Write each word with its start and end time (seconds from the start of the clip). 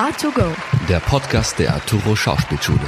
A2Go, 0.00 0.56
der 0.88 0.98
Podcast 0.98 1.58
der 1.58 1.74
Arturo 1.74 2.16
Schauspielschule. 2.16 2.80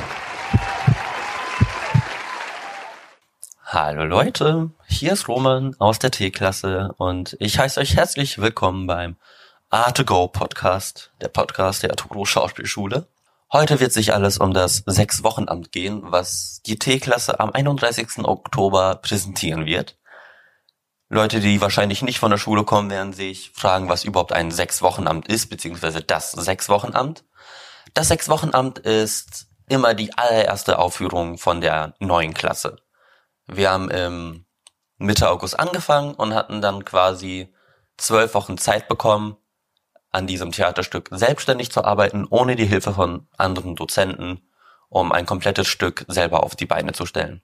Hallo 3.66 4.04
Leute, 4.04 4.70
hier 4.86 5.12
ist 5.12 5.28
Roman 5.28 5.76
aus 5.78 5.98
der 5.98 6.10
T-Klasse 6.10 6.94
und 6.96 7.36
ich 7.38 7.58
heiße 7.58 7.80
euch 7.80 7.96
herzlich 7.96 8.38
willkommen 8.38 8.86
beim 8.86 9.16
A2Go 9.70 10.28
Podcast, 10.28 11.12
der 11.20 11.28
Podcast 11.28 11.82
der 11.82 11.90
Arturo 11.90 12.24
Schauspielschule. 12.24 13.06
Heute 13.52 13.78
wird 13.78 13.92
sich 13.92 14.14
alles 14.14 14.38
um 14.38 14.54
das 14.54 14.82
Sechs-Wochenamt 14.86 15.70
gehen, 15.70 16.00
was 16.04 16.62
die 16.64 16.78
T-Klasse 16.78 17.40
am 17.40 17.50
31. 17.50 18.24
Oktober 18.24 18.94
präsentieren 18.94 19.66
wird. 19.66 19.98
Leute, 21.14 21.40
die 21.40 21.60
wahrscheinlich 21.60 22.00
nicht 22.00 22.18
von 22.18 22.30
der 22.30 22.38
Schule 22.38 22.64
kommen, 22.64 22.88
werden 22.88 23.12
sich 23.12 23.50
fragen, 23.50 23.90
was 23.90 24.02
überhaupt 24.02 24.32
ein 24.32 24.50
Sechs-Wochenamt 24.50 25.28
ist, 25.28 25.50
beziehungsweise 25.50 26.00
das 26.00 26.32
Sechs-Wochenamt. 26.32 27.22
Das 27.92 28.08
Sechs-Wochenamt 28.08 28.78
ist 28.78 29.46
immer 29.68 29.92
die 29.92 30.16
allererste 30.16 30.78
Aufführung 30.78 31.36
von 31.36 31.60
der 31.60 31.92
neuen 31.98 32.32
Klasse. 32.32 32.78
Wir 33.46 33.70
haben 33.70 33.90
im 33.90 34.46
Mitte 34.96 35.28
August 35.28 35.60
angefangen 35.60 36.14
und 36.14 36.32
hatten 36.32 36.62
dann 36.62 36.82
quasi 36.86 37.52
zwölf 37.98 38.32
Wochen 38.32 38.56
Zeit 38.56 38.88
bekommen, 38.88 39.36
an 40.12 40.26
diesem 40.26 40.50
Theaterstück 40.50 41.10
selbstständig 41.12 41.70
zu 41.70 41.84
arbeiten, 41.84 42.26
ohne 42.30 42.56
die 42.56 42.64
Hilfe 42.64 42.94
von 42.94 43.28
anderen 43.36 43.76
Dozenten, 43.76 44.48
um 44.88 45.12
ein 45.12 45.26
komplettes 45.26 45.68
Stück 45.68 46.06
selber 46.08 46.42
auf 46.42 46.56
die 46.56 46.64
Beine 46.64 46.94
zu 46.94 47.04
stellen. 47.04 47.42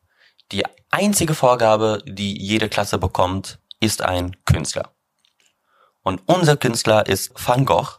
Die 0.53 0.65
einzige 0.91 1.35
Vorgabe, 1.35 2.03
die 2.07 2.41
jede 2.41 2.69
Klasse 2.69 2.99
bekommt, 2.99 3.59
ist 3.81 4.03
ein 4.03 4.37
Künstler. 4.45 4.93
Und 6.03 6.23
unser 6.27 6.57
Künstler 6.57 7.07
ist 7.07 7.33
Van 7.35 7.65
Gogh. 7.65 7.99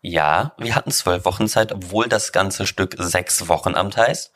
Ja, 0.00 0.54
wir 0.56 0.74
hatten 0.74 0.90
zwölf 0.90 1.24
Wochen 1.24 1.48
Zeit, 1.48 1.72
obwohl 1.72 2.08
das 2.08 2.32
ganze 2.32 2.66
Stück 2.66 2.96
sechs 2.98 3.48
Wochen 3.48 3.74
Amt 3.74 3.96
heißt. 3.96 4.32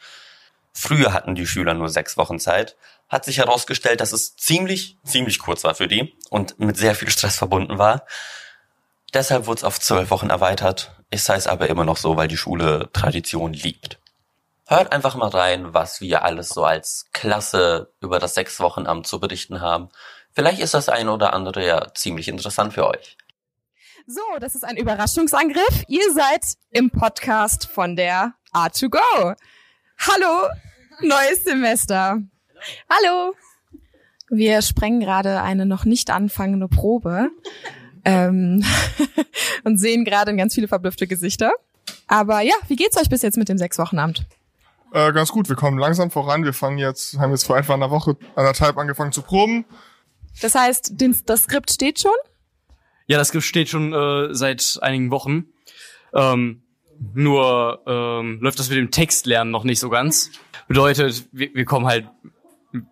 Früher 0.73 1.13
hatten 1.13 1.35
die 1.35 1.47
Schüler 1.47 1.73
nur 1.75 1.89
sechs 1.89 2.17
Wochen 2.17 2.39
Zeit. 2.39 2.77
Hat 3.09 3.25
sich 3.25 3.39
herausgestellt, 3.39 4.01
dass 4.01 4.13
es 4.13 4.37
ziemlich, 4.37 4.99
ziemlich 5.05 5.39
kurz 5.39 5.65
war 5.65 5.75
für 5.75 5.89
die 5.89 6.15
und 6.31 6.59
mit 6.59 6.77
sehr 6.77 6.95
viel 6.95 7.11
Stress 7.11 7.37
verbunden 7.37 7.79
war. 7.79 8.05
Deshalb 9.15 9.47
wurde 9.47 9.59
es 9.59 9.65
auf 9.65 9.79
zwölf 9.79 10.11
Wochen 10.11 10.31
erweitert. 10.31 10.93
Es 11.11 11.29
heißt 11.29 11.47
aber 11.47 11.71
immer 11.71 11.85
noch 11.85 11.97
so, 11.97 12.17
weil 12.17 12.29
die 12.29 12.37
Schule 12.37 12.91
Tradition 12.93 13.53
liebt. 13.53 14.01
Hört 14.67 14.93
einfach 14.93 15.15
mal 15.15 15.29
rein, 15.29 15.73
was 15.73 16.01
wir 16.01 16.25
alles 16.25 16.49
so 16.49 16.65
als 16.65 17.07
Klasse 17.13 17.93
über 18.01 18.19
das 18.19 18.35
sechs 18.35 18.59
Wochen 18.61 18.87
Amt 18.87 19.07
zu 19.07 19.21
berichten 19.21 19.61
haben. 19.61 19.91
Vielleicht 20.35 20.61
ist 20.61 20.75
das 20.75 20.89
eine 20.89 21.13
oder 21.13 21.33
andere 21.33 21.65
ja 21.65 21.95
ziemlich 21.95 22.27
interessant 22.27 22.73
für 22.73 22.89
euch. 22.89 23.17
So, 24.07 24.21
das 24.41 24.57
ist 24.57 24.65
ein 24.65 24.77
Überraschungsangriff. 24.77 25.85
Ihr 25.87 26.13
seid 26.13 26.43
im 26.71 26.91
Podcast 26.91 27.69
von 27.69 27.95
der 27.95 28.35
A2Go. 28.53 29.37
Hallo, 29.99 30.49
neues 31.01 31.45
Semester. 31.45 32.19
Hallo. 32.91 33.35
Wir 34.29 34.61
sprengen 34.63 34.99
gerade 34.99 35.41
eine 35.41 35.67
noch 35.67 35.85
nicht 35.85 36.11
anfangende 36.11 36.67
Probe 36.67 37.31
ähm, 38.05 38.65
und 39.65 39.79
sehen 39.79 40.05
gerade 40.05 40.35
ganz 40.35 40.55
viele 40.55 40.67
verblüffte 40.67 41.07
Gesichter. 41.07 41.53
Aber 42.09 42.41
ja, 42.41 42.55
wie 42.67 42.77
geht's 42.77 42.97
euch 42.97 43.09
bis 43.09 43.23
jetzt 43.23 43.39
mit 43.39 43.49
dem 43.49 43.59
Sechs-Wochen-Amt? 43.59 44.27
Äh, 44.93 45.13
ganz 45.13 45.31
gut, 45.31 45.49
wir 45.49 45.57
kommen 45.57 45.79
langsam 45.79 46.11
voran. 46.11 46.45
Wir 46.45 46.53
fangen 46.53 46.79
jetzt, 46.79 47.19
haben 47.21 47.31
jetzt 47.31 47.47
vor 47.47 47.57
etwa 47.57 47.75
einer 47.75 47.93
Woche, 47.93 48.17
anderthalb 48.35 48.77
angefangen 48.79 49.13
zu 49.13 49.23
proben. 49.23 49.65
Das 50.41 50.55
heißt, 50.55 51.01
den, 51.01 51.17
das 51.27 51.45
Skript 51.45 51.71
steht 51.71 52.01
schon? 52.01 52.13
Ja, 53.07 53.19
das 53.19 53.29
Skript 53.29 53.45
steht 53.45 53.69
schon 53.69 53.93
äh, 53.93 54.35
seit 54.35 54.79
einigen 54.81 55.11
Wochen. 55.11 55.47
Ähm, 56.13 56.63
nur 57.13 57.83
ähm, 57.87 58.39
läuft 58.41 58.59
das 58.59 58.69
mit 58.69 58.79
dem 58.79 58.91
Textlernen 58.91 59.51
noch 59.51 59.65
nicht 59.65 59.81
so 59.81 59.91
ganz. 59.91 60.31
Bedeutet, 60.69 61.27
wir, 61.33 61.55
wir 61.55 61.65
kommen 61.65 61.87
halt, 61.87 62.09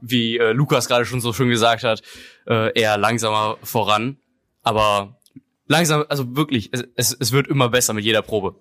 wie 0.01 0.39
äh, 0.39 0.53
Lukas 0.53 0.89
gerade 0.89 1.05
schon 1.05 1.21
so 1.21 1.33
schön 1.33 1.49
gesagt 1.49 1.85
hat, 1.85 2.03
äh, 2.47 2.79
eher 2.79 2.99
langsamer 2.99 3.59
voran. 3.63 4.19
Aber 4.63 5.21
langsam, 5.67 6.05
also 6.09 6.37
wirklich, 6.37 6.71
es, 6.73 6.85
es, 6.97 7.17
es 7.19 7.33
wird 7.33 7.49
immer 7.49 7.69
besser 7.69 7.93
mit 7.93 8.05
jeder 8.05 8.23
Probe. 8.23 8.57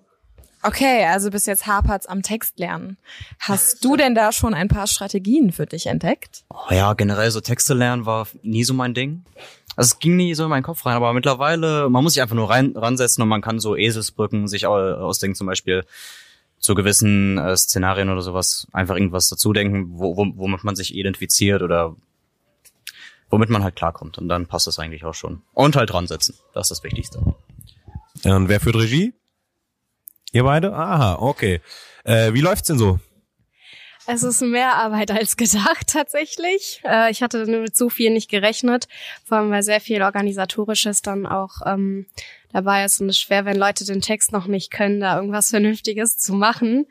Okay, 0.62 1.04
also 1.06 1.30
bis 1.30 1.46
jetzt 1.46 1.66
hapert's 1.66 2.06
am 2.06 2.22
Textlernen. 2.22 2.96
Hast 3.40 3.84
du 3.84 3.96
denn 3.96 4.14
da 4.14 4.30
schon 4.30 4.54
ein 4.54 4.68
paar 4.68 4.86
Strategien 4.86 5.52
für 5.52 5.66
dich 5.66 5.86
entdeckt? 5.86 6.44
Oh 6.50 6.72
ja, 6.72 6.92
generell 6.94 7.30
so 7.30 7.40
Texte 7.40 7.74
lernen 7.74 8.06
war 8.06 8.28
nie 8.42 8.62
so 8.62 8.72
mein 8.72 8.94
Ding. 8.94 9.24
Also 9.74 9.94
es 9.94 9.98
ging 9.98 10.16
nie 10.16 10.34
so 10.34 10.44
in 10.44 10.50
meinen 10.50 10.62
Kopf 10.62 10.86
rein, 10.86 10.94
aber 10.94 11.12
mittlerweile, 11.14 11.88
man 11.88 12.04
muss 12.04 12.14
sich 12.14 12.22
einfach 12.22 12.36
nur 12.36 12.50
rein, 12.50 12.74
ransetzen 12.76 13.22
und 13.22 13.28
man 13.28 13.40
kann 13.40 13.58
so 13.58 13.74
Eselsbrücken 13.74 14.46
sich 14.46 14.66
ausdenken, 14.66 15.34
zum 15.34 15.46
Beispiel 15.46 15.84
zu 16.58 16.74
gewissen 16.74 17.38
äh, 17.38 17.56
Szenarien 17.56 18.08
oder 18.08 18.22
sowas, 18.22 18.68
einfach 18.72 18.94
irgendwas 18.94 19.28
dazu 19.28 19.52
denken, 19.52 19.98
wo, 19.98 20.16
wo, 20.16 20.26
womit 20.36 20.62
man 20.62 20.76
sich 20.76 20.94
identifiziert 20.94 21.62
oder 21.62 21.96
womit 23.30 23.50
man 23.50 23.64
halt 23.64 23.74
klarkommt. 23.74 24.18
Und 24.18 24.28
dann 24.28 24.46
passt 24.46 24.68
das 24.68 24.78
eigentlich 24.78 25.04
auch 25.04 25.14
schon. 25.14 25.42
Und 25.54 25.74
halt 25.74 25.90
dran 25.90 26.06
setzen. 26.06 26.36
Das 26.54 26.66
ist 26.66 26.78
das 26.78 26.84
Wichtigste. 26.84 27.34
Und 28.24 28.48
wer 28.48 28.60
führt 28.60 28.76
Regie? 28.76 29.14
Ihr 30.32 30.44
beide? 30.44 30.72
Aha, 30.74 31.16
okay. 31.20 31.60
Äh, 32.04 32.32
wie 32.32 32.40
läuft's 32.40 32.68
denn 32.68 32.78
so? 32.78 32.98
Es 34.06 34.22
ist 34.22 34.40
mehr 34.40 34.74
Arbeit 34.74 35.10
als 35.10 35.36
gedacht 35.36 35.86
tatsächlich. 35.86 36.80
Äh, 36.84 37.10
ich 37.10 37.22
hatte 37.22 37.46
mit 37.46 37.76
so 37.76 37.88
viel 37.88 38.10
nicht 38.10 38.30
gerechnet, 38.30 38.88
vor 39.24 39.38
allem 39.38 39.50
weil 39.50 39.62
sehr 39.62 39.80
viel 39.80 40.02
organisatorisches 40.02 41.02
dann 41.02 41.26
auch 41.26 41.60
ähm, 41.66 42.06
dabei 42.52 42.84
ist 42.84 43.00
und 43.00 43.08
es 43.08 43.16
ist 43.16 43.22
schwer, 43.22 43.44
wenn 43.44 43.56
Leute 43.56 43.84
den 43.84 44.00
Text 44.00 44.32
noch 44.32 44.46
nicht 44.46 44.70
können, 44.70 45.00
da 45.00 45.16
irgendwas 45.16 45.50
Vernünftiges 45.50 46.18
zu 46.18 46.32
machen. 46.32 46.86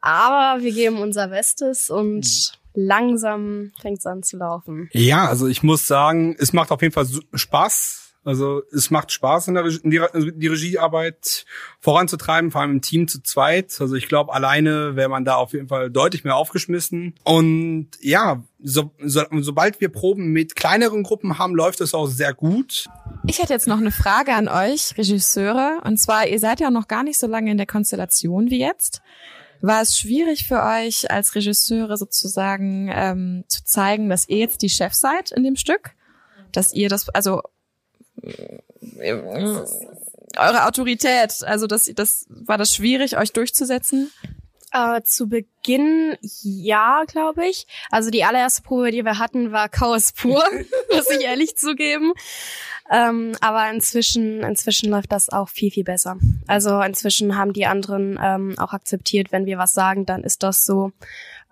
Aber 0.00 0.62
wir 0.62 0.72
geben 0.72 0.98
unser 0.98 1.28
Bestes 1.28 1.90
und 1.90 2.52
langsam 2.74 3.72
fängt 3.80 3.98
es 3.98 4.06
an 4.06 4.22
zu 4.22 4.36
laufen. 4.36 4.88
Ja, 4.92 5.26
also 5.26 5.46
ich 5.46 5.62
muss 5.62 5.86
sagen, 5.86 6.36
es 6.38 6.52
macht 6.52 6.70
auf 6.70 6.82
jeden 6.82 6.94
Fall 6.94 7.06
Spaß 7.34 8.07
also 8.28 8.60
es 8.74 8.90
macht 8.90 9.10
Spaß, 9.10 9.48
in, 9.48 9.54
der 9.54 9.64
Regie, 9.64 9.80
in 9.82 9.90
die, 9.90 10.00
also 10.00 10.30
die, 10.30 10.48
Regiearbeit 10.48 11.46
voranzutreiben, 11.80 12.50
vor 12.50 12.60
allem 12.60 12.72
im 12.72 12.82
Team 12.82 13.08
zu 13.08 13.22
zweit. 13.22 13.74
Also 13.80 13.94
ich 13.94 14.06
glaube, 14.06 14.34
alleine 14.34 14.96
wäre 14.96 15.08
man 15.08 15.24
da 15.24 15.36
auf 15.36 15.54
jeden 15.54 15.68
Fall 15.68 15.90
deutlich 15.90 16.24
mehr 16.24 16.36
aufgeschmissen. 16.36 17.14
Und 17.24 17.88
ja, 18.02 18.44
so, 18.62 18.90
so, 19.02 19.22
sobald 19.40 19.80
wir 19.80 19.88
Proben 19.88 20.26
mit 20.30 20.56
kleineren 20.56 21.04
Gruppen 21.04 21.38
haben, 21.38 21.54
läuft 21.54 21.80
es 21.80 21.94
auch 21.94 22.06
sehr 22.06 22.34
gut. 22.34 22.90
Ich 23.26 23.38
hätte 23.38 23.54
jetzt 23.54 23.66
noch 23.66 23.78
eine 23.78 23.92
Frage 23.92 24.34
an 24.34 24.48
euch, 24.48 24.98
Regisseure. 24.98 25.80
Und 25.84 25.96
zwar, 25.96 26.26
ihr 26.26 26.38
seid 26.38 26.60
ja 26.60 26.70
noch 26.70 26.86
gar 26.86 27.04
nicht 27.04 27.18
so 27.18 27.26
lange 27.26 27.50
in 27.50 27.56
der 27.56 27.66
Konstellation 27.66 28.50
wie 28.50 28.60
jetzt. 28.60 29.00
War 29.62 29.80
es 29.80 29.98
schwierig 29.98 30.46
für 30.46 30.62
euch 30.62 31.10
als 31.10 31.34
Regisseure 31.34 31.96
sozusagen 31.96 32.90
ähm, 32.92 33.44
zu 33.48 33.64
zeigen, 33.64 34.10
dass 34.10 34.28
ihr 34.28 34.36
jetzt 34.36 34.60
die 34.60 34.68
Chef 34.68 34.92
seid 34.92 35.32
in 35.32 35.44
dem 35.44 35.56
Stück? 35.56 35.92
Dass 36.52 36.74
ihr 36.74 36.90
das, 36.90 37.08
also 37.08 37.40
eure 40.36 40.66
Autorität, 40.66 41.42
also 41.42 41.66
das, 41.66 41.90
das 41.94 42.26
war 42.28 42.58
das 42.58 42.74
schwierig, 42.74 43.16
euch 43.16 43.32
durchzusetzen? 43.32 44.10
Äh, 44.72 45.02
zu 45.02 45.28
Beginn 45.28 46.16
ja, 46.20 47.04
glaube 47.06 47.46
ich. 47.46 47.66
Also 47.90 48.10
die 48.10 48.24
allererste 48.24 48.62
Probe, 48.62 48.90
die 48.90 49.04
wir 49.04 49.18
hatten, 49.18 49.50
war 49.50 49.68
Chaos 49.70 50.12
pur, 50.12 50.44
muss 50.94 51.10
ich 51.10 51.24
ehrlich 51.24 51.56
zugeben. 51.56 52.12
Ähm, 52.90 53.32
aber 53.40 53.70
inzwischen, 53.70 54.42
inzwischen 54.42 54.90
läuft 54.90 55.12
das 55.12 55.30
auch 55.30 55.48
viel, 55.48 55.70
viel 55.70 55.84
besser. 55.84 56.16
Also 56.46 56.80
inzwischen 56.82 57.36
haben 57.36 57.52
die 57.52 57.66
anderen 57.66 58.18
ähm, 58.22 58.58
auch 58.58 58.72
akzeptiert, 58.72 59.32
wenn 59.32 59.46
wir 59.46 59.58
was 59.58 59.72
sagen, 59.72 60.06
dann 60.06 60.22
ist 60.22 60.42
das 60.42 60.64
so. 60.64 60.92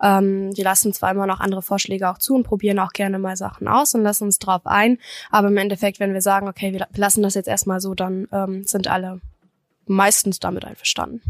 Ähm, 0.01 0.53
die 0.53 0.63
lassen 0.63 0.93
zwar 0.93 1.11
immer 1.11 1.25
noch 1.25 1.39
andere 1.39 1.61
Vorschläge 1.61 2.09
auch 2.09 2.17
zu 2.17 2.35
und 2.35 2.43
probieren 2.43 2.79
auch 2.79 2.93
gerne 2.93 3.19
mal 3.19 3.35
Sachen 3.35 3.67
aus 3.67 3.95
und 3.95 4.03
lassen 4.03 4.25
uns 4.25 4.39
drauf 4.39 4.65
ein. 4.65 4.99
Aber 5.31 5.47
im 5.47 5.57
Endeffekt, 5.57 5.99
wenn 5.99 6.13
wir 6.13 6.21
sagen, 6.21 6.47
okay, 6.47 6.73
wir 6.73 6.87
lassen 6.95 7.23
das 7.23 7.33
jetzt 7.33 7.47
erstmal 7.47 7.79
so, 7.79 7.93
dann 7.95 8.27
ähm, 8.31 8.63
sind 8.65 8.87
alle 8.87 9.21
meistens 9.85 10.39
damit 10.39 10.65
einverstanden. 10.65 11.21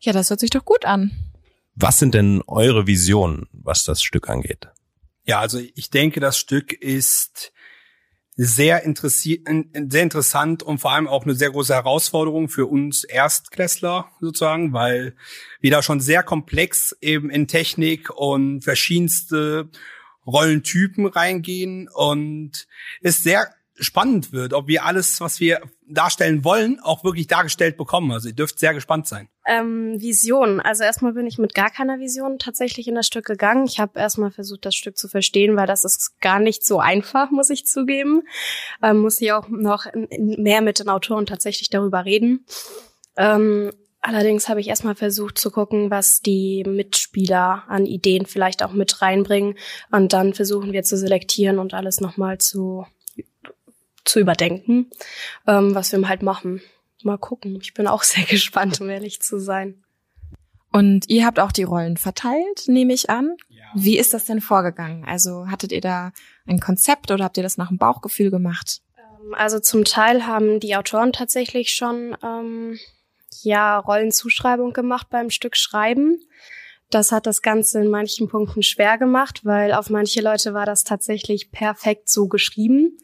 Ja, 0.00 0.12
das 0.12 0.30
hört 0.30 0.40
sich 0.40 0.50
doch 0.50 0.64
gut 0.64 0.84
an. 0.84 1.12
Was 1.74 1.98
sind 1.98 2.14
denn 2.14 2.42
eure 2.46 2.86
Visionen, 2.86 3.46
was 3.52 3.84
das 3.84 4.02
Stück 4.02 4.28
angeht? 4.28 4.68
Ja, 5.24 5.40
also 5.40 5.60
ich 5.74 5.90
denke, 5.90 6.20
das 6.20 6.38
Stück 6.38 6.72
ist 6.72 7.52
sehr, 8.40 8.84
interessi 8.84 9.42
sehr 9.88 10.02
interessant 10.04 10.62
und 10.62 10.78
vor 10.78 10.92
allem 10.92 11.08
auch 11.08 11.24
eine 11.24 11.34
sehr 11.34 11.50
große 11.50 11.74
Herausforderung 11.74 12.48
für 12.48 12.66
uns 12.66 13.02
Erstklässler 13.02 14.12
sozusagen, 14.20 14.72
weil 14.72 15.16
wir 15.60 15.72
da 15.72 15.82
schon 15.82 15.98
sehr 15.98 16.22
komplex 16.22 16.96
eben 17.00 17.30
in 17.30 17.48
Technik 17.48 18.10
und 18.10 18.62
verschiedenste 18.62 19.68
Rollentypen 20.24 21.06
reingehen 21.06 21.88
und 21.92 22.68
ist 23.00 23.24
sehr 23.24 23.50
spannend 23.80 24.32
wird, 24.32 24.52
ob 24.52 24.66
wir 24.66 24.84
alles, 24.84 25.20
was 25.20 25.40
wir 25.40 25.60
darstellen 25.86 26.44
wollen, 26.44 26.80
auch 26.80 27.04
wirklich 27.04 27.26
dargestellt 27.26 27.76
bekommen. 27.76 28.12
Also 28.12 28.28
ihr 28.28 28.34
dürft 28.34 28.58
sehr 28.58 28.74
gespannt 28.74 29.06
sein. 29.06 29.28
Ähm, 29.46 30.00
Vision. 30.00 30.60
Also 30.60 30.84
erstmal 30.84 31.14
bin 31.14 31.26
ich 31.26 31.38
mit 31.38 31.54
gar 31.54 31.70
keiner 31.70 31.98
Vision 31.98 32.38
tatsächlich 32.38 32.88
in 32.88 32.94
das 32.94 33.06
Stück 33.06 33.24
gegangen. 33.24 33.64
Ich 33.64 33.80
habe 33.80 33.98
erstmal 33.98 34.30
versucht, 34.30 34.66
das 34.66 34.74
Stück 34.74 34.98
zu 34.98 35.08
verstehen, 35.08 35.56
weil 35.56 35.66
das 35.66 35.84
ist 35.84 36.20
gar 36.20 36.40
nicht 36.40 36.64
so 36.64 36.80
einfach, 36.80 37.30
muss 37.30 37.50
ich 37.50 37.66
zugeben. 37.66 38.22
Ähm, 38.82 38.98
muss 38.98 39.20
ich 39.20 39.32
auch 39.32 39.48
noch 39.48 39.86
mehr 40.18 40.60
mit 40.60 40.78
den 40.78 40.88
Autoren 40.88 41.26
tatsächlich 41.26 41.70
darüber 41.70 42.04
reden. 42.04 42.44
Ähm, 43.16 43.72
allerdings 44.00 44.48
habe 44.48 44.60
ich 44.60 44.68
erstmal 44.68 44.94
versucht 44.94 45.38
zu 45.38 45.50
gucken, 45.50 45.90
was 45.90 46.20
die 46.20 46.64
Mitspieler 46.66 47.64
an 47.68 47.86
Ideen 47.86 48.26
vielleicht 48.26 48.62
auch 48.62 48.72
mit 48.72 49.00
reinbringen. 49.02 49.54
Und 49.90 50.12
dann 50.12 50.34
versuchen 50.34 50.72
wir 50.72 50.82
zu 50.82 50.96
selektieren 50.96 51.58
und 51.58 51.74
alles 51.74 52.00
nochmal 52.00 52.38
zu, 52.38 52.86
zu 54.08 54.20
überdenken, 54.20 54.90
ähm, 55.46 55.74
was 55.74 55.92
wir 55.92 56.08
halt 56.08 56.22
machen. 56.22 56.60
Mal 57.02 57.18
gucken. 57.18 57.58
Ich 57.60 57.74
bin 57.74 57.86
auch 57.86 58.02
sehr 58.04 58.24
gespannt, 58.24 58.80
um 58.80 58.88
ehrlich 58.88 59.20
zu 59.20 59.38
sein. 59.38 59.82
Und 60.70 61.08
ihr 61.08 61.24
habt 61.24 61.40
auch 61.40 61.52
die 61.52 61.62
Rollen 61.62 61.96
verteilt, 61.96 62.64
nehme 62.66 62.92
ich 62.92 63.08
an. 63.08 63.36
Wie 63.74 63.98
ist 63.98 64.14
das 64.14 64.24
denn 64.24 64.40
vorgegangen? 64.40 65.04
Also 65.04 65.46
hattet 65.48 65.72
ihr 65.72 65.80
da 65.80 66.12
ein 66.46 66.60
Konzept 66.60 67.10
oder 67.10 67.24
habt 67.24 67.36
ihr 67.36 67.42
das 67.42 67.56
nach 67.56 67.68
dem 67.68 67.78
Bauchgefühl 67.78 68.30
gemacht? 68.30 68.80
Ähm, 68.96 69.34
Also 69.34 69.60
zum 69.60 69.84
Teil 69.84 70.26
haben 70.26 70.60
die 70.60 70.76
Autoren 70.76 71.12
tatsächlich 71.12 71.72
schon 71.72 72.16
ähm, 72.22 72.78
ja 73.42 73.78
Rollenzuschreibung 73.78 74.72
gemacht 74.72 75.08
beim 75.10 75.30
Stück 75.30 75.56
Schreiben. 75.56 76.20
Das 76.90 77.12
hat 77.12 77.26
das 77.26 77.42
Ganze 77.42 77.80
in 77.80 77.88
manchen 77.88 78.28
Punkten 78.28 78.62
schwer 78.62 78.96
gemacht, 78.96 79.44
weil 79.44 79.72
auf 79.72 79.90
manche 79.90 80.22
Leute 80.22 80.54
war 80.54 80.64
das 80.64 80.84
tatsächlich 80.84 81.50
perfekt 81.50 82.08
so 82.08 82.28
geschrieben. 82.28 82.98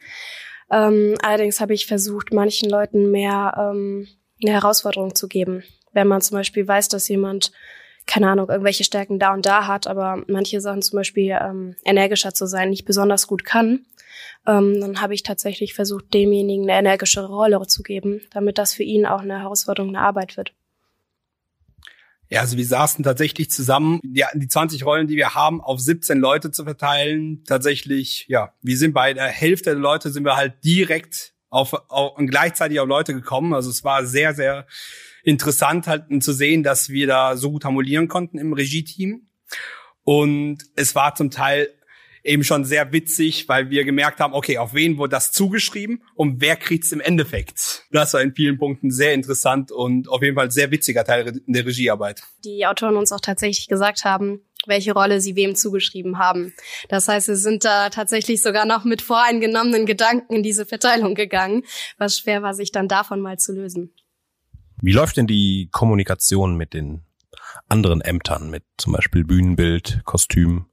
Ähm, 0.70 1.16
allerdings 1.22 1.60
habe 1.60 1.74
ich 1.74 1.86
versucht, 1.86 2.32
manchen 2.32 2.68
Leuten 2.68 3.10
mehr 3.10 3.54
ähm, 3.56 4.08
eine 4.42 4.52
Herausforderung 4.52 5.14
zu 5.14 5.28
geben. 5.28 5.62
Wenn 5.92 6.08
man 6.08 6.20
zum 6.20 6.36
Beispiel 6.36 6.66
weiß, 6.66 6.88
dass 6.88 7.08
jemand, 7.08 7.52
keine 8.06 8.28
Ahnung, 8.28 8.48
irgendwelche 8.48 8.84
Stärken 8.84 9.18
da 9.18 9.32
und 9.32 9.46
da 9.46 9.66
hat, 9.66 9.86
aber 9.86 10.24
manche 10.26 10.60
Sachen 10.60 10.82
zum 10.82 10.98
Beispiel 10.98 11.36
ähm, 11.40 11.76
energischer 11.84 12.34
zu 12.34 12.46
sein 12.46 12.70
nicht 12.70 12.84
besonders 12.84 13.26
gut 13.26 13.44
kann, 13.44 13.86
ähm, 14.46 14.80
dann 14.80 15.00
habe 15.00 15.14
ich 15.14 15.22
tatsächlich 15.22 15.74
versucht, 15.74 16.12
demjenigen 16.12 16.68
eine 16.68 16.78
energischere 16.78 17.28
Rolle 17.28 17.60
zu 17.66 17.82
geben, 17.82 18.22
damit 18.32 18.58
das 18.58 18.74
für 18.74 18.82
ihn 18.82 19.06
auch 19.06 19.20
eine 19.20 19.40
Herausforderung, 19.40 19.90
eine 19.90 20.00
Arbeit 20.00 20.36
wird. 20.36 20.54
Ja, 22.30 22.40
also 22.40 22.56
wir 22.56 22.66
saßen 22.66 23.04
tatsächlich 23.04 23.50
zusammen, 23.50 24.00
ja, 24.02 24.28
die 24.34 24.48
20 24.48 24.84
Rollen, 24.84 25.06
die 25.06 25.16
wir 25.16 25.34
haben, 25.34 25.60
auf 25.60 25.78
17 25.78 26.18
Leute 26.18 26.50
zu 26.50 26.64
verteilen. 26.64 27.44
Tatsächlich, 27.44 28.26
ja, 28.28 28.52
wir 28.62 28.76
sind 28.76 28.94
bei 28.94 29.12
der 29.12 29.26
Hälfte 29.26 29.70
der 29.70 29.78
Leute 29.78 30.10
sind 30.10 30.24
wir 30.24 30.36
halt 30.36 30.54
direkt 30.64 31.34
auf, 31.50 31.74
auf 31.88 32.18
und 32.18 32.28
gleichzeitig 32.28 32.80
auf 32.80 32.88
Leute 32.88 33.14
gekommen. 33.14 33.54
Also 33.54 33.70
es 33.70 33.84
war 33.84 34.06
sehr, 34.06 34.34
sehr 34.34 34.66
interessant 35.22 35.86
halt 35.86 36.04
zu 36.22 36.32
sehen, 36.32 36.62
dass 36.62 36.88
wir 36.88 37.06
da 37.06 37.36
so 37.36 37.50
gut 37.50 37.64
harmonieren 37.64 38.08
konnten 38.08 38.38
im 38.38 38.52
Regie-Team. 38.52 39.26
Und 40.02 40.58
es 40.76 40.94
war 40.94 41.14
zum 41.14 41.30
Teil 41.30 41.68
eben 42.24 42.42
schon 42.42 42.64
sehr 42.64 42.92
witzig, 42.92 43.48
weil 43.48 43.70
wir 43.70 43.84
gemerkt 43.84 44.18
haben, 44.18 44.32
okay, 44.32 44.58
auf 44.58 44.74
wen 44.74 44.96
wurde 44.96 45.10
das 45.10 45.30
zugeschrieben 45.30 46.02
und 46.14 46.40
wer 46.40 46.56
kriegt's 46.56 46.90
im 46.90 47.00
Endeffekt? 47.00 47.84
Das 47.92 48.14
war 48.14 48.22
in 48.22 48.34
vielen 48.34 48.58
Punkten 48.58 48.90
sehr 48.90 49.12
interessant 49.12 49.70
und 49.70 50.08
auf 50.08 50.22
jeden 50.22 50.34
Fall 50.34 50.50
sehr 50.50 50.70
witziger 50.70 51.04
Teil 51.04 51.40
der 51.46 51.66
Regiearbeit. 51.66 52.22
Die 52.44 52.66
Autoren 52.66 52.96
uns 52.96 53.12
auch 53.12 53.20
tatsächlich 53.20 53.68
gesagt 53.68 54.04
haben, 54.04 54.40
welche 54.66 54.94
Rolle 54.94 55.20
sie 55.20 55.36
wem 55.36 55.54
zugeschrieben 55.54 56.18
haben. 56.18 56.54
Das 56.88 57.06
heißt, 57.08 57.26
sie 57.26 57.36
sind 57.36 57.64
da 57.64 57.90
tatsächlich 57.90 58.42
sogar 58.42 58.64
noch 58.64 58.84
mit 58.84 59.02
voreingenommenen 59.02 59.84
Gedanken 59.84 60.34
in 60.34 60.42
diese 60.42 60.64
Verteilung 60.64 61.14
gegangen, 61.14 61.64
was 61.98 62.18
schwer 62.18 62.42
war, 62.42 62.54
sich 62.54 62.72
dann 62.72 62.88
davon 62.88 63.20
mal 63.20 63.38
zu 63.38 63.52
lösen. 63.52 63.94
Wie 64.80 64.92
läuft 64.92 65.18
denn 65.18 65.26
die 65.26 65.68
Kommunikation 65.70 66.56
mit 66.56 66.72
den 66.72 67.04
anderen 67.68 68.00
Ämtern, 68.00 68.50
mit 68.50 68.64
zum 68.78 68.94
Beispiel 68.94 69.24
Bühnenbild, 69.24 70.00
Kostüm? 70.04 70.66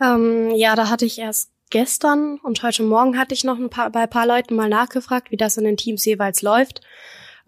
Ähm, 0.00 0.50
ja, 0.54 0.74
da 0.76 0.90
hatte 0.90 1.04
ich 1.04 1.18
erst 1.18 1.50
gestern 1.70 2.38
und 2.38 2.62
heute 2.62 2.82
Morgen 2.82 3.18
hatte 3.18 3.34
ich 3.34 3.44
noch 3.44 3.58
ein 3.58 3.70
paar, 3.70 3.90
bei 3.90 4.02
ein 4.02 4.10
paar 4.10 4.26
Leuten 4.26 4.54
mal 4.54 4.68
nachgefragt, 4.68 5.30
wie 5.30 5.36
das 5.36 5.56
in 5.56 5.64
den 5.64 5.76
Teams 5.76 6.04
jeweils 6.04 6.42
läuft. 6.42 6.80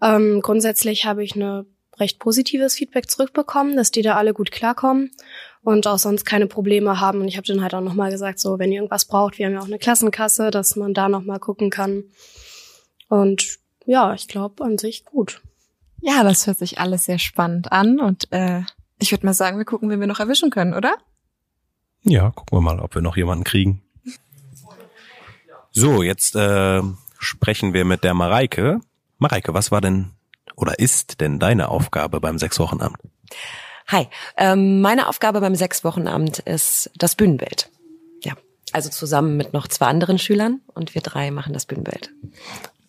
Ähm, 0.01 0.41
grundsätzlich 0.41 1.05
habe 1.05 1.23
ich 1.23 1.35
eine 1.35 1.65
recht 1.99 2.19
positives 2.19 2.75
Feedback 2.75 3.09
zurückbekommen, 3.09 3.75
dass 3.75 3.91
die 3.91 4.01
da 4.01 4.15
alle 4.15 4.33
gut 4.33 4.51
klarkommen 4.51 5.11
und 5.61 5.85
auch 5.87 5.99
sonst 5.99 6.25
keine 6.25 6.47
Probleme 6.47 6.99
haben. 6.99 7.21
Und 7.21 7.27
ich 7.27 7.37
habe 7.37 7.47
dann 7.47 7.61
halt 7.61 7.73
auch 7.73 7.81
nochmal 7.81 8.11
gesagt, 8.11 8.39
so, 8.39 8.57
wenn 8.57 8.71
ihr 8.71 8.77
irgendwas 8.77 9.05
braucht, 9.05 9.37
wir 9.37 9.45
haben 9.45 9.53
ja 9.53 9.59
auch 9.59 9.65
eine 9.65 9.79
Klassenkasse, 9.79 10.51
dass 10.51 10.75
man 10.75 10.93
da 10.93 11.09
nochmal 11.09 11.39
gucken 11.39 11.69
kann. 11.69 12.05
Und 13.09 13.57
ja, 13.85 14.13
ich 14.13 14.27
glaube 14.27 14.63
an 14.63 14.77
sich 14.77 15.05
gut. 15.05 15.41
Ja, 16.01 16.23
das 16.23 16.47
hört 16.47 16.57
sich 16.57 16.79
alles 16.79 17.05
sehr 17.05 17.19
spannend 17.19 17.71
an 17.71 17.99
und 17.99 18.31
äh, 18.31 18.61
ich 18.99 19.11
würde 19.11 19.25
mal 19.25 19.33
sagen, 19.33 19.57
wir 19.57 19.65
gucken, 19.65 19.89
wen 19.89 19.99
wir 19.99 20.07
noch 20.07 20.19
erwischen 20.19 20.49
können, 20.49 20.73
oder? 20.73 20.93
Ja, 22.03 22.31
gucken 22.31 22.57
wir 22.57 22.61
mal, 22.61 22.79
ob 22.79 22.95
wir 22.95 23.01
noch 23.01 23.17
jemanden 23.17 23.43
kriegen. 23.43 23.83
So, 25.71 26.01
jetzt 26.01 26.35
äh, 26.35 26.81
sprechen 27.19 27.73
wir 27.73 27.85
mit 27.85 28.03
der 28.03 28.13
Mareike. 28.13 28.79
Mareike, 29.17 29.53
was 29.53 29.71
war 29.71 29.81
denn 29.81 30.11
oder 30.55 30.79
ist 30.79 31.21
denn 31.21 31.39
deine 31.39 31.69
Aufgabe 31.69 32.19
beim 32.19 32.37
Sechswochenamt? 32.37 32.97
Hi, 33.87 34.07
ähm, 34.37 34.81
meine 34.81 35.07
Aufgabe 35.07 35.41
beim 35.41 35.55
Sechswochenamt 35.55 36.39
ist 36.39 36.91
das 36.95 37.15
Bühnenbild. 37.15 37.69
Ja, 38.23 38.33
also 38.71 38.89
zusammen 38.89 39.37
mit 39.37 39.53
noch 39.53 39.67
zwei 39.67 39.87
anderen 39.87 40.19
Schülern 40.19 40.61
und 40.73 40.95
wir 40.95 41.01
drei 41.01 41.31
machen 41.31 41.53
das 41.53 41.65
Bühnenbild. 41.65 42.11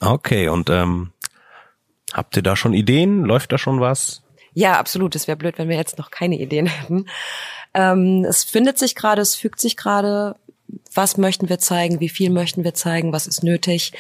Okay, 0.01 0.49
und 0.49 0.69
ähm, 0.69 1.13
habt 2.13 2.37
ihr 2.37 2.43
da 2.43 2.57
schon 2.57 2.75
Ideen? 2.75 3.25
Läuft 3.25 3.53
da 3.53 3.59
schon 3.59 3.81
was? 3.81 4.23
Ja, 4.53 4.79
absolut. 4.79 5.15
Es 5.15 5.29
wäre 5.29 5.37
blöd, 5.37 5.59
wenn 5.59 5.69
wir 5.69 5.77
jetzt 5.77 5.99
noch 5.99 6.11
keine 6.11 6.39
Ideen 6.39 6.67
hätten. 6.67 7.07
Ähm, 7.75 8.25
es 8.29 8.45
findet 8.45 8.79
sich 8.79 8.95
gerade, 8.95 9.23
es 9.23 9.35
fügt 9.35 9.61
sich 9.61 9.77
gerade. 9.77 10.37
Was 10.95 11.17
möchten 11.17 11.49
wir 11.49 11.59
zeigen? 11.59 12.01
Wie 12.01 12.09
viel 12.09 12.31
möchten 12.31 12.65
wir 12.65 12.75
zeigen? 12.75 13.13
Was 13.13 13.27
ist 13.27 13.43
nötig? 13.43 13.93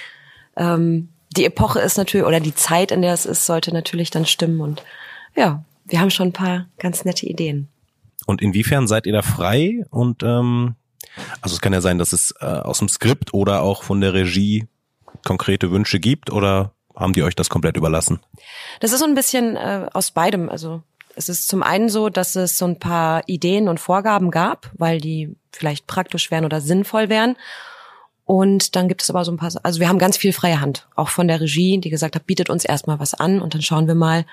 Ähm, 0.57 1.09
die 1.37 1.45
Epoche 1.45 1.81
ist 1.81 1.97
natürlich, 1.97 2.27
oder 2.27 2.41
die 2.41 2.55
Zeit, 2.55 2.91
in 2.91 3.03
der 3.03 3.15
es 3.15 3.27
ist, 3.27 3.47
sollte 3.47 3.73
natürlich 3.73 4.11
dann 4.11 4.27
stimmen. 4.27 4.61
Und 4.61 4.85
ja, 5.37 5.65
wir 5.85 6.01
haben 6.01 6.11
schon 6.11 6.29
ein 6.29 6.33
paar 6.33 6.67
ganz 6.79 7.05
nette 7.05 7.27
Ideen. 7.27 7.69
Und 8.27 8.43
inwiefern 8.43 8.87
seid 8.87 9.07
ihr 9.07 9.13
da 9.13 9.23
frei? 9.23 9.85
Und 9.91 10.23
ähm, 10.23 10.75
also 11.41 11.55
es 11.55 11.61
kann 11.61 11.73
ja 11.73 11.81
sein, 11.81 11.99
dass 11.99 12.13
es 12.13 12.35
äh, 12.41 12.45
aus 12.45 12.79
dem 12.79 12.89
Skript 12.89 13.35
oder 13.35 13.63
auch 13.63 13.83
von 13.83 14.01
der 14.01 14.15
Regie 14.15 14.67
konkrete 15.25 15.71
Wünsche 15.71 16.01
gibt 16.01 16.31
oder 16.31 16.73
haben 16.95 17.13
die 17.13 17.23
euch 17.23 17.35
das 17.35 17.49
komplett 17.49 17.77
überlassen? 17.77 18.21
Das 18.81 18.93
ist 18.93 19.01
so 19.01 19.07
ein 19.07 19.15
bisschen 19.15 19.57
äh, 19.57 19.89
aus 19.93 20.11
beidem. 20.11 20.49
Also 20.49 20.83
es 21.17 21.29
ist 21.29 21.49
zum 21.49 21.63
einen 21.63 21.89
so, 21.89 22.09
dass 22.09 22.37
es 22.37 22.59
so 22.59 22.67
ein 22.67 22.79
paar 22.79 23.23
Ideen 23.27 23.69
und 23.69 23.81
Vorgaben 23.81 24.31
gab, 24.31 24.71
weil 24.77 25.01
die 25.01 25.37
vielleicht 25.53 25.87
praktisch 25.87 26.31
wären 26.31 26.45
oder 26.45 26.61
sinnvoll 26.61 27.09
wären. 27.09 27.37
Und 28.25 28.77
dann 28.77 28.89
gibt 28.89 29.03
es 29.03 29.11
aber 29.11 29.25
so 29.25 29.33
ein 29.33 29.39
paar, 29.39 29.51
also 29.65 29.81
wir 29.81 29.89
haben 29.89 29.99
ganz 29.99 30.17
viel 30.17 30.33
freie 30.33 30.61
Hand, 30.61 30.87
auch 30.95 31.09
von 31.09 31.27
der 31.27 31.41
Regie, 31.41 31.79
die 31.79 31.91
gesagt 31.91 32.15
hat, 32.15 32.27
bietet 32.27 32.49
uns 32.49 32.65
erstmal 32.65 33.01
was 33.01 33.15
an 33.15 33.41
und 33.41 33.55
dann 33.55 33.63
schauen 33.63 33.89
wir 33.89 33.97
mal 33.97 34.25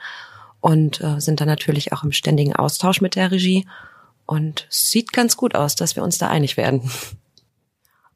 und 0.60 1.02
äh, 1.02 1.20
sind 1.20 1.42
dann 1.42 1.48
natürlich 1.48 1.94
auch 1.94 2.04
im 2.04 2.12
ständigen 2.12 2.56
Austausch 2.56 3.02
mit 3.02 3.16
der 3.16 3.32
Regie. 3.32 3.68
Und 4.26 4.68
es 4.70 4.92
sieht 4.92 5.14
ganz 5.14 5.38
gut 5.38 5.56
aus, 5.56 5.76
dass 5.76 5.96
wir 5.96 6.04
uns 6.04 6.18
da 6.18 6.28
einig 6.28 6.58
werden. 6.58 6.92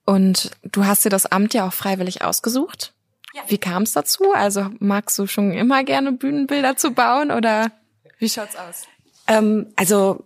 Und 0.05 0.51
du 0.63 0.85
hast 0.85 1.05
dir 1.05 1.09
das 1.09 1.25
Amt 1.25 1.53
ja 1.53 1.67
auch 1.67 1.74
freiwillig 1.74 2.21
ausgesucht. 2.21 2.93
Ja. 3.33 3.41
Wie 3.47 3.57
kam 3.57 3.83
es 3.83 3.93
dazu? 3.93 4.33
Also 4.33 4.69
magst 4.79 5.17
du 5.17 5.25
schon 5.25 5.51
immer 5.51 5.83
gerne 5.83 6.12
Bühnenbilder 6.12 6.75
zu 6.75 6.91
bauen 6.91 7.31
oder 7.31 7.71
wie 8.21 8.29
schaut's 8.29 8.55
aus? 8.55 8.83
Ähm, 9.27 9.73
also 9.75 10.25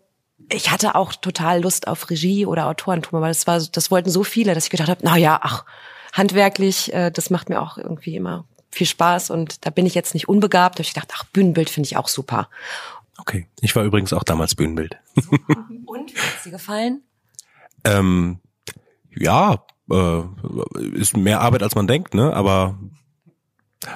ich 0.50 0.70
hatte 0.70 0.96
auch 0.96 1.14
total 1.14 1.62
Lust 1.62 1.88
auf 1.88 2.10
Regie 2.10 2.46
oder 2.46 2.68
Autorentum, 2.68 3.18
aber 3.18 3.30
das 3.30 3.48
war, 3.48 3.60
das 3.60 3.90
wollten 3.90 4.10
so 4.10 4.24
viele, 4.24 4.54
dass 4.54 4.66
ich 4.66 4.70
gedacht 4.70 4.90
habe, 4.90 5.02
na 5.04 5.18
ja, 5.18 5.40
ach, 5.42 5.66
handwerklich, 6.14 6.94
äh, 6.94 7.10
das 7.10 7.30
macht 7.30 7.50
mir 7.50 7.62
auch 7.62 7.78
irgendwie 7.78 8.16
immer 8.16 8.46
viel 8.72 8.88
Spaß 8.88 9.30
und 9.30 9.66
da 9.66 9.70
bin 9.70 9.86
ich 9.86 9.96
jetzt 9.96 10.14
nicht 10.14 10.28
unbegabt. 10.28 10.76
Da 10.76 10.80
habe 10.80 10.88
ich 10.88 10.94
gedacht, 10.94 11.12
ach, 11.16 11.24
Bühnenbild 11.26 11.70
finde 11.70 11.88
ich 11.88 11.98
auch 11.98 12.10
super. 12.10 12.50
Okay, 13.18 13.48
ich 13.62 13.76
war 13.76 13.84
übrigens 13.84 14.12
auch 14.12 14.24
damals 14.24 14.56
Bühnenbild. 14.56 14.98
und 15.86 16.14
wie 16.14 16.20
hat's 16.20 16.44
dir 16.44 16.52
gefallen? 16.52 17.02
Ähm, 17.86 18.40
ja, 19.16 19.64
äh, 19.90 20.22
ist 20.94 21.16
mehr 21.16 21.40
Arbeit 21.40 21.64
als 21.64 21.76
man 21.76 21.88
denkt, 21.88 22.14
ne? 22.14 22.34
Aber 22.34 22.78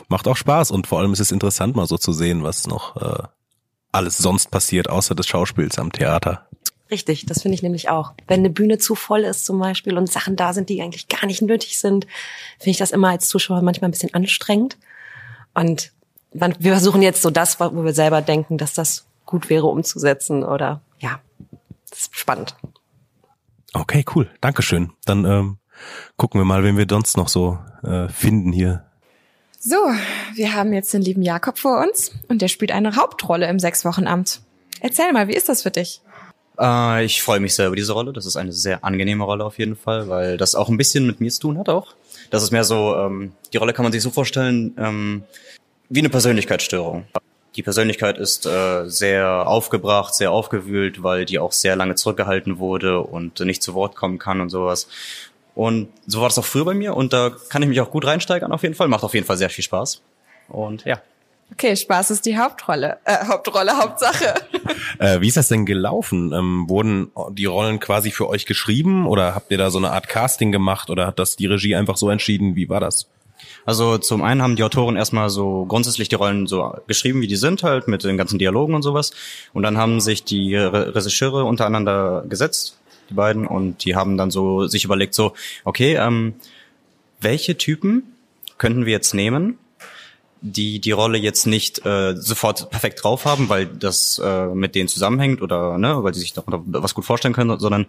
macht 0.08 0.28
auch 0.28 0.38
Spaß 0.38 0.72
und 0.72 0.88
vor 0.88 1.00
allem 1.00 1.12
ist 1.12 1.20
es 1.20 1.32
interessant, 1.32 1.76
mal 1.76 1.88
so 1.88 1.98
zu 1.98 2.14
sehen, 2.14 2.44
was 2.44 2.68
noch 2.68 2.96
äh, 2.96 3.28
alles 3.92 4.18
sonst 4.18 4.52
passiert, 4.52 4.90
außer 4.90 5.16
des 5.16 5.28
Schauspiels 5.28 5.80
am 5.80 5.92
Theater. 5.92 6.48
Richtig, 6.92 7.26
das 7.28 7.44
finde 7.44 7.56
ich 7.56 7.62
nämlich 7.62 7.90
auch. 7.90 8.14
Wenn 8.28 8.40
eine 8.40 8.50
Bühne 8.50 8.80
zu 8.80 8.96
voll 8.96 9.22
ist 9.22 9.46
zum 9.46 9.60
Beispiel 9.60 9.98
und 9.98 10.12
Sachen 10.12 10.36
da 10.36 10.54
sind, 10.54 10.70
die 10.70 10.82
eigentlich 10.82 11.08
gar 11.08 11.26
nicht 11.28 11.42
nötig 11.42 11.80
sind, 11.80 12.08
finde 12.58 12.72
ich 12.72 12.78
das 12.78 12.92
immer 12.92 13.10
als 13.10 13.28
Zuschauer 13.28 13.62
manchmal 13.62 13.90
ein 13.90 13.92
bisschen 13.92 14.14
anstrengend. 14.14 14.78
Und 15.54 15.92
wir 16.32 16.72
versuchen 16.72 17.02
jetzt 17.02 17.22
so 17.22 17.30
das, 17.30 17.60
wo 17.60 17.84
wir 17.84 17.94
selber 17.94 18.22
denken, 18.22 18.58
dass 18.58 18.74
das 18.74 19.06
gut 19.26 19.50
wäre 19.50 19.68
umzusetzen 19.68 20.44
oder 20.44 20.82
ja, 21.00 21.20
das 21.90 22.02
ist 22.02 22.18
spannend. 22.18 22.56
Okay, 23.74 24.04
cool. 24.16 24.30
Dankeschön. 24.42 24.92
Dann 25.06 25.26
ähm, 25.26 25.58
gucken 26.18 26.42
wir 26.42 26.46
mal, 26.46 26.64
wen 26.64 26.78
wir 26.78 26.88
sonst 26.90 27.18
noch 27.18 27.30
so 27.30 27.60
äh, 27.84 28.10
finden 28.10 28.52
hier. 28.52 28.89
So, 29.62 29.76
wir 30.36 30.54
haben 30.54 30.72
jetzt 30.72 30.94
den 30.94 31.02
lieben 31.02 31.22
Jakob 31.22 31.60
vor 31.60 31.82
uns 31.82 32.14
und 32.30 32.42
der 32.42 32.48
spielt 32.48 32.72
eine 32.72 32.96
Hauptrolle 32.96 33.46
im 33.50 33.60
Sechswochenamt. 33.60 34.40
Erzähl 34.80 35.12
mal, 35.12 35.28
wie 35.28 35.34
ist 35.34 35.50
das 35.50 35.64
für 35.64 35.70
dich? 35.70 36.00
Äh, 36.58 37.04
ich 37.04 37.22
freue 37.22 37.42
mich 37.42 37.56
sehr 37.56 37.68
über 37.68 37.76
diese 37.76 37.92
Rolle. 37.92 38.14
Das 38.14 38.26
ist 38.26 38.38
eine 38.38 38.54
sehr 38.54 38.86
angenehme 38.86 39.26
Rolle 39.26 39.44
auf 39.44 39.60
jeden 39.60 39.76
Fall, 39.76 40.08
weil 40.08 40.38
das 40.38 40.56
auch 40.56 40.70
ein 40.70 40.78
bisschen 40.78 41.06
mit 41.06 41.20
mir 41.20 41.30
zu 41.30 41.42
tun 41.42 41.58
hat 41.58 41.68
auch. 41.68 41.94
Das 42.30 42.42
ist 42.42 42.52
mehr 42.52 42.64
so, 42.64 42.96
ähm, 42.96 43.34
die 43.52 43.58
Rolle 43.58 43.74
kann 43.74 43.84
man 43.84 43.92
sich 43.92 44.02
so 44.02 44.12
vorstellen, 44.12 44.76
ähm, 44.78 45.24
wie 45.90 46.00
eine 46.00 46.10
Persönlichkeitsstörung. 46.10 47.06
Die 47.58 47.64
Persönlichkeit 47.64 48.18
ist 48.18 48.46
äh, 48.46 48.88
sehr 48.88 49.46
aufgebracht, 49.46 50.16
sehr 50.16 50.32
aufgewühlt, 50.32 51.04
weil 51.04 51.26
die 51.26 51.38
auch 51.38 51.52
sehr 51.52 51.76
lange 51.76 51.96
zurückgehalten 51.96 52.60
wurde 52.60 53.02
und 53.02 53.42
nicht 53.42 53.62
zu 53.62 53.74
Wort 53.74 53.98
kommen 53.98 54.20
kann 54.20 54.40
und 54.40 54.50
sowas. 54.50 54.88
Und 55.60 55.90
so 56.08 56.22
war 56.22 56.30
das 56.30 56.38
auch 56.38 56.46
früher 56.46 56.64
bei 56.64 56.74
mir 56.74 56.96
und 56.96 57.12
da 57.12 57.32
kann 57.50 57.62
ich 57.62 57.68
mich 57.68 57.82
auch 57.82 57.92
gut 57.92 58.06
reinsteigern 58.06 58.54
auf 58.54 58.64
jeden 58.64 58.76
Fall. 58.76 58.88
Macht 58.88 59.04
auf 59.04 59.14
jeden 59.14 59.26
Fall 59.26 59.36
sehr 59.36 59.50
viel 59.50 59.66
Spaß. 59.66 60.02
Und 60.48 60.86
ja. 60.86 61.02
Okay, 61.52 61.76
Spaß 61.76 62.12
ist 62.12 62.26
die 62.26 62.38
Hauptrolle. 62.38 62.98
Äh, 63.04 63.26
Hauptrolle, 63.28 63.78
Hauptsache. 63.78 64.36
Äh, 64.98 65.22
wie 65.22 65.28
ist 65.28 65.38
das 65.38 65.48
denn 65.48 65.66
gelaufen? 65.66 66.34
Ähm, 66.34 66.70
wurden 66.70 67.12
die 67.32 67.46
Rollen 67.46 67.80
quasi 67.80 68.12
für 68.12 68.28
euch 68.28 68.46
geschrieben 68.46 69.08
oder 69.08 69.34
habt 69.34 69.50
ihr 69.50 69.58
da 69.58 69.72
so 69.72 69.78
eine 69.78 69.92
Art 69.92 70.10
Casting 70.10 70.52
gemacht 70.52 70.90
oder 70.90 71.08
hat 71.08 71.20
das 71.20 71.38
die 71.38 71.46
Regie 71.46 71.76
einfach 71.76 71.96
so 71.96 72.10
entschieden? 72.10 72.56
Wie 72.56 72.68
war 72.68 72.82
das? 72.82 73.08
Also 73.66 73.98
zum 73.98 74.24
einen 74.24 74.42
haben 74.42 74.56
die 74.56 74.64
Autoren 74.64 74.96
erstmal 74.96 75.30
so 75.30 75.66
grundsätzlich 75.66 76.10
die 76.10 76.16
Rollen 76.16 76.48
so 76.48 76.74
geschrieben, 76.88 77.22
wie 77.22 77.28
die 77.28 77.36
sind, 77.36 77.64
halt 77.64 77.88
mit 77.88 78.04
den 78.04 78.18
ganzen 78.18 78.40
Dialogen 78.40 78.74
und 78.74 78.82
sowas. 78.82 79.12
Und 79.54 79.64
dann 79.64 79.78
haben 79.78 80.02
sich 80.02 80.24
die 80.24 80.56
Re 80.56 80.96
Regisseure 80.96 81.46
untereinander 81.46 82.24
gesetzt, 82.28 82.79
die 83.10 83.14
beiden, 83.14 83.48
und 83.48 83.84
die 83.86 83.96
haben 83.96 84.18
dann 84.18 84.32
so 84.32 84.68
sich 84.68 84.86
überlegt, 84.86 85.14
so, 85.14 85.34
okay, 85.64 85.96
ähm, 85.96 86.36
welche 87.22 87.58
Typen 87.58 88.04
könnten 88.58 88.86
wir 88.86 88.94
jetzt 88.94 89.14
nehmen, 89.14 89.58
die 90.42 90.80
die 90.80 90.92
Rolle 90.92 91.18
jetzt 91.18 91.48
nicht 91.48 91.86
äh, 91.86 92.16
sofort 92.16 92.70
perfekt 92.70 93.04
drauf 93.04 93.26
haben, 93.26 93.50
weil 93.50 93.66
das 93.66 94.22
äh, 94.24 94.48
mit 94.48 94.76
denen 94.76 94.88
zusammenhängt 94.88 95.42
oder 95.42 95.78
ne, 95.78 96.04
weil 96.04 96.14
sie 96.14 96.22
sich 96.22 96.34
darunter 96.34 96.62
was 96.66 96.96
gut 96.96 97.06
vorstellen 97.06 97.34
können, 97.34 97.60
sondern 97.60 97.88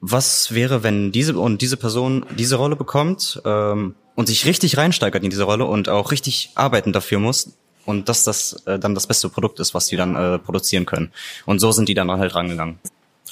was 0.00 0.54
wäre, 0.54 0.82
wenn 0.82 1.12
diese 1.12 1.38
und 1.38 1.62
diese 1.62 1.76
Person 1.76 2.24
diese 2.36 2.56
Rolle 2.56 2.76
bekommt 2.76 3.40
ähm, 3.44 3.94
und 4.14 4.26
sich 4.26 4.46
richtig 4.46 4.76
reinsteigert 4.76 5.22
in 5.22 5.30
diese 5.30 5.44
Rolle 5.44 5.64
und 5.66 5.88
auch 5.88 6.12
richtig 6.12 6.50
arbeiten 6.54 6.92
dafür 6.92 7.18
muss 7.18 7.54
und 7.86 8.08
dass 8.08 8.24
das 8.24 8.62
äh, 8.66 8.78
dann 8.78 8.94
das 8.94 9.06
beste 9.06 9.28
Produkt 9.28 9.60
ist, 9.60 9.74
was 9.74 9.86
die 9.86 9.96
dann 9.96 10.16
äh, 10.16 10.38
produzieren 10.38 10.86
können. 10.86 11.12
Und 11.46 11.58
so 11.58 11.72
sind 11.72 11.88
die 11.88 11.94
dann 11.94 12.10
halt 12.10 12.34
rangegangen. 12.34 12.78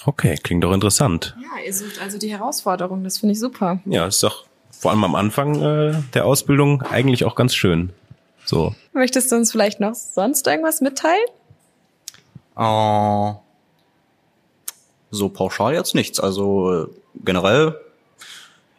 Okay, 0.04 0.36
klingt 0.42 0.64
doch 0.64 0.72
interessant. 0.72 1.36
Ja, 1.40 1.64
ihr 1.64 1.72
sucht 1.72 2.00
also 2.00 2.18
die 2.18 2.30
Herausforderung, 2.30 3.04
das 3.04 3.18
finde 3.18 3.34
ich 3.34 3.40
super. 3.40 3.80
Ja, 3.84 4.06
ist 4.06 4.22
doch 4.22 4.44
vor 4.70 4.90
allem 4.90 5.04
am 5.04 5.14
Anfang 5.14 5.62
äh, 5.62 5.94
der 6.14 6.26
Ausbildung 6.26 6.82
eigentlich 6.82 7.24
auch 7.24 7.36
ganz 7.36 7.54
schön. 7.54 7.90
So. 8.44 8.74
Möchtest 8.92 9.30
du 9.30 9.36
uns 9.36 9.52
vielleicht 9.52 9.78
noch 9.78 9.94
sonst 9.94 10.46
irgendwas 10.46 10.80
mitteilen? 10.80 11.24
Äh, 12.56 13.34
so 15.10 15.28
pauschal 15.28 15.74
jetzt 15.74 15.94
nichts. 15.94 16.18
Also 16.18 16.82
äh, 16.82 16.86
generell, 17.24 17.78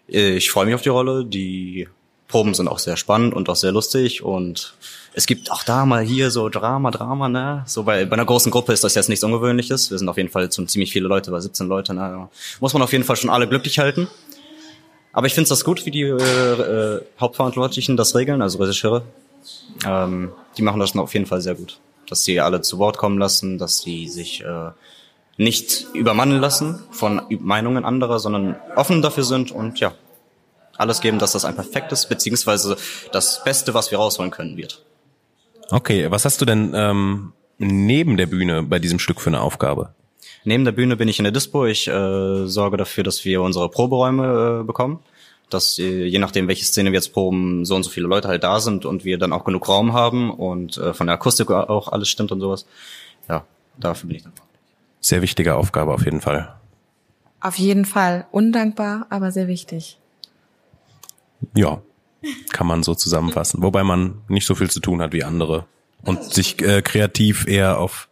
äh, 0.10 0.36
ich 0.36 0.52
freue 0.52 0.66
mich 0.66 0.76
auf 0.76 0.82
die 0.82 0.90
Rolle. 0.90 1.24
Die 1.26 1.88
Proben 2.34 2.56
sind 2.56 2.68
auch 2.68 2.80
sehr 2.80 2.98
spannend 2.98 3.36
und 3.36 3.48
auch 3.48 3.56
sehr 3.56 3.72
lustig 3.72 4.24
und 4.24 4.74
es 5.14 5.28
gibt 5.28 5.52
auch 5.52 5.62
da 5.62 5.86
mal 5.86 6.02
hier 6.02 6.32
so 6.32 6.50
Drama, 6.50 6.90
Drama, 6.90 7.30
ne? 7.30 7.62
So 7.68 7.84
bei, 7.84 8.06
bei 8.06 8.14
einer 8.14 8.26
großen 8.26 8.52
Gruppe 8.52 8.74
ist 8.74 8.84
das 8.84 8.96
jetzt 8.96 9.08
nichts 9.08 9.24
Ungewöhnliches. 9.24 9.92
Wir 9.92 10.00
sind 10.00 10.10
auf 10.10 10.18
jeden 10.18 10.30
Fall 10.30 10.52
schon 10.52 10.68
ziemlich 10.68 10.92
viele 10.92 11.08
Leute, 11.08 11.30
bei 11.30 11.40
17 11.40 11.68
Leute, 11.68 11.94
ne? 11.94 12.30
Muss 12.60 12.74
man 12.74 12.82
auf 12.82 12.92
jeden 12.92 13.04
Fall 13.04 13.18
schon 13.18 13.30
alle 13.30 13.48
glücklich 13.48 13.78
halten. 13.78 14.08
Aber 15.12 15.28
ich 15.28 15.36
finde 15.36 15.48
das 15.48 15.64
gut, 15.64 15.86
wie 15.86 15.92
die 15.92 16.02
äh, 16.02 16.16
äh, 16.16 17.02
Hauptverantwortlichen 17.20 17.98
das 17.98 18.16
regeln, 18.16 18.42
also 18.42 18.58
Regisseure. 18.58 19.04
Ähm, 19.86 20.32
die 20.58 20.64
machen 20.64 20.80
das 20.80 20.96
auf 20.96 21.14
jeden 21.14 21.28
Fall 21.28 21.42
sehr 21.42 21.54
gut. 21.54 21.78
Dass 22.10 22.24
sie 22.24 22.40
alle 22.40 22.62
zu 22.62 22.80
Wort 22.80 22.98
kommen 22.98 23.20
lassen, 23.20 23.60
dass 23.60 23.78
sie 23.78 24.08
sich 24.08 24.44
äh, 24.44 24.72
nicht 25.38 25.86
übermannen 25.94 26.42
lassen 26.42 26.80
von 26.90 27.22
Meinungen 27.30 27.86
anderer, 27.86 28.18
sondern 28.18 28.56
offen 28.76 29.04
dafür 29.04 29.24
sind 29.24 29.52
und 29.52 29.80
ja, 29.80 29.94
alles 30.78 31.02
geben, 31.02 31.20
dass 31.20 31.34
das 31.34 31.46
ein 31.46 31.56
perfektes, 31.56 32.08
beziehungsweise 32.08 32.78
das 33.12 33.44
Beste, 33.44 33.74
was 33.74 33.92
wir 33.92 33.98
rausholen 33.98 34.32
können, 34.32 34.58
wird. 34.58 34.84
Okay, 35.70 36.10
was 36.12 36.26
hast 36.26 36.42
du 36.42 36.46
denn 36.46 36.74
ähm, 36.76 37.34
neben 37.58 38.18
der 38.18 38.28
Bühne 38.28 38.64
bei 38.64 38.80
diesem 38.80 39.00
Stück 39.00 39.22
für 39.22 39.30
eine 39.30 39.42
Aufgabe? 39.42 39.94
Neben 40.44 40.66
der 40.66 40.72
Bühne 40.74 40.98
bin 40.98 41.08
ich 41.08 41.20
in 41.20 41.24
der 41.24 41.32
Dispo. 41.32 41.66
Ich 41.66 41.88
äh, 41.88 42.48
sorge 42.48 42.78
dafür, 42.78 43.04
dass 43.04 43.24
wir 43.24 43.42
unsere 43.42 43.70
Proberäume 43.70 44.62
äh, 44.62 44.64
bekommen. 44.64 45.00
Dass 45.50 45.80
äh, 45.80 46.06
je 46.06 46.20
nachdem, 46.20 46.48
welche 46.48 46.66
Szene 46.66 46.92
wir 46.92 46.98
jetzt 46.98 47.14
proben, 47.14 47.64
so 47.66 47.76
und 47.76 47.84
so 47.84 47.90
viele 47.90 48.08
Leute 48.08 48.28
halt 48.28 48.44
da 48.44 48.60
sind 48.60 48.86
und 48.86 49.06
wir 49.06 49.18
dann 49.18 49.32
auch 49.32 49.46
genug 49.46 49.68
Raum 49.70 49.94
haben 49.94 50.32
und 50.32 50.78
äh, 50.78 50.94
von 50.94 51.08
der 51.08 51.16
Akustik 51.16 51.50
auch 51.50 51.88
alles 51.90 52.10
stimmt 52.10 52.32
und 52.32 52.40
sowas. 52.40 52.66
Ja, 53.30 53.46
dafür 53.78 54.08
bin 54.08 54.18
ich 54.18 54.24
dann. 54.24 54.34
Sehr 55.00 55.22
wichtige 55.22 55.56
Aufgabe 55.56 55.94
auf 55.94 56.06
jeden 56.06 56.22
Fall. 56.22 56.56
Auf 57.40 57.58
jeden 57.60 57.86
Fall. 57.86 58.26
Undankbar, 58.32 59.06
aber 59.10 59.32
sehr 59.32 59.48
wichtig. 59.48 59.98
Ja, 61.56 61.82
kann 62.52 62.68
man 62.68 62.84
so 62.84 62.96
zusammenfassen. 62.96 63.62
Wobei 63.62 63.84
man 63.84 64.22
nicht 64.28 64.46
so 64.46 64.56
viel 64.56 64.70
zu 64.70 64.80
tun 64.80 65.02
hat 65.02 65.14
wie 65.14 65.24
andere 65.24 65.66
und 66.04 66.24
sich 66.24 66.62
äh, 66.62 66.82
kreativ 66.82 67.48
eher 67.48 67.80
auf 67.80 68.08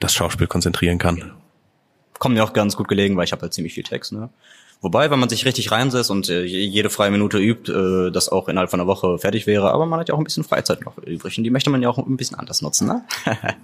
das 0.00 0.14
Schauspiel 0.14 0.46
konzentrieren 0.46 0.98
kann. 0.98 1.32
Kommt 2.18 2.34
mir 2.34 2.44
auch 2.44 2.52
ganz 2.52 2.76
gut 2.76 2.88
gelegen, 2.88 3.16
weil 3.16 3.24
ich 3.24 3.32
habe 3.32 3.42
halt 3.42 3.52
ziemlich 3.52 3.74
viel 3.74 3.82
Text. 3.82 4.12
Ne? 4.12 4.30
Wobei, 4.80 5.10
wenn 5.10 5.18
man 5.18 5.28
sich 5.28 5.44
richtig 5.44 5.70
reinsetzt 5.70 6.10
und 6.10 6.28
äh, 6.28 6.44
jede 6.44 6.90
freie 6.90 7.10
Minute 7.10 7.38
übt, 7.38 7.72
äh, 7.72 8.10
das 8.10 8.28
auch 8.28 8.48
innerhalb 8.48 8.70
von 8.70 8.80
einer 8.80 8.86
Woche 8.86 9.18
fertig 9.18 9.46
wäre. 9.46 9.72
Aber 9.72 9.86
man 9.86 10.00
hat 10.00 10.08
ja 10.08 10.14
auch 10.14 10.18
ein 10.18 10.24
bisschen 10.24 10.44
Freizeit 10.44 10.84
noch 10.84 10.98
übrig 10.98 11.36
und 11.38 11.44
die 11.44 11.50
möchte 11.50 11.70
man 11.70 11.82
ja 11.82 11.88
auch 11.88 11.98
ein 11.98 12.16
bisschen 12.16 12.38
anders 12.38 12.62
nutzen. 12.62 12.88
Ne? 12.88 13.04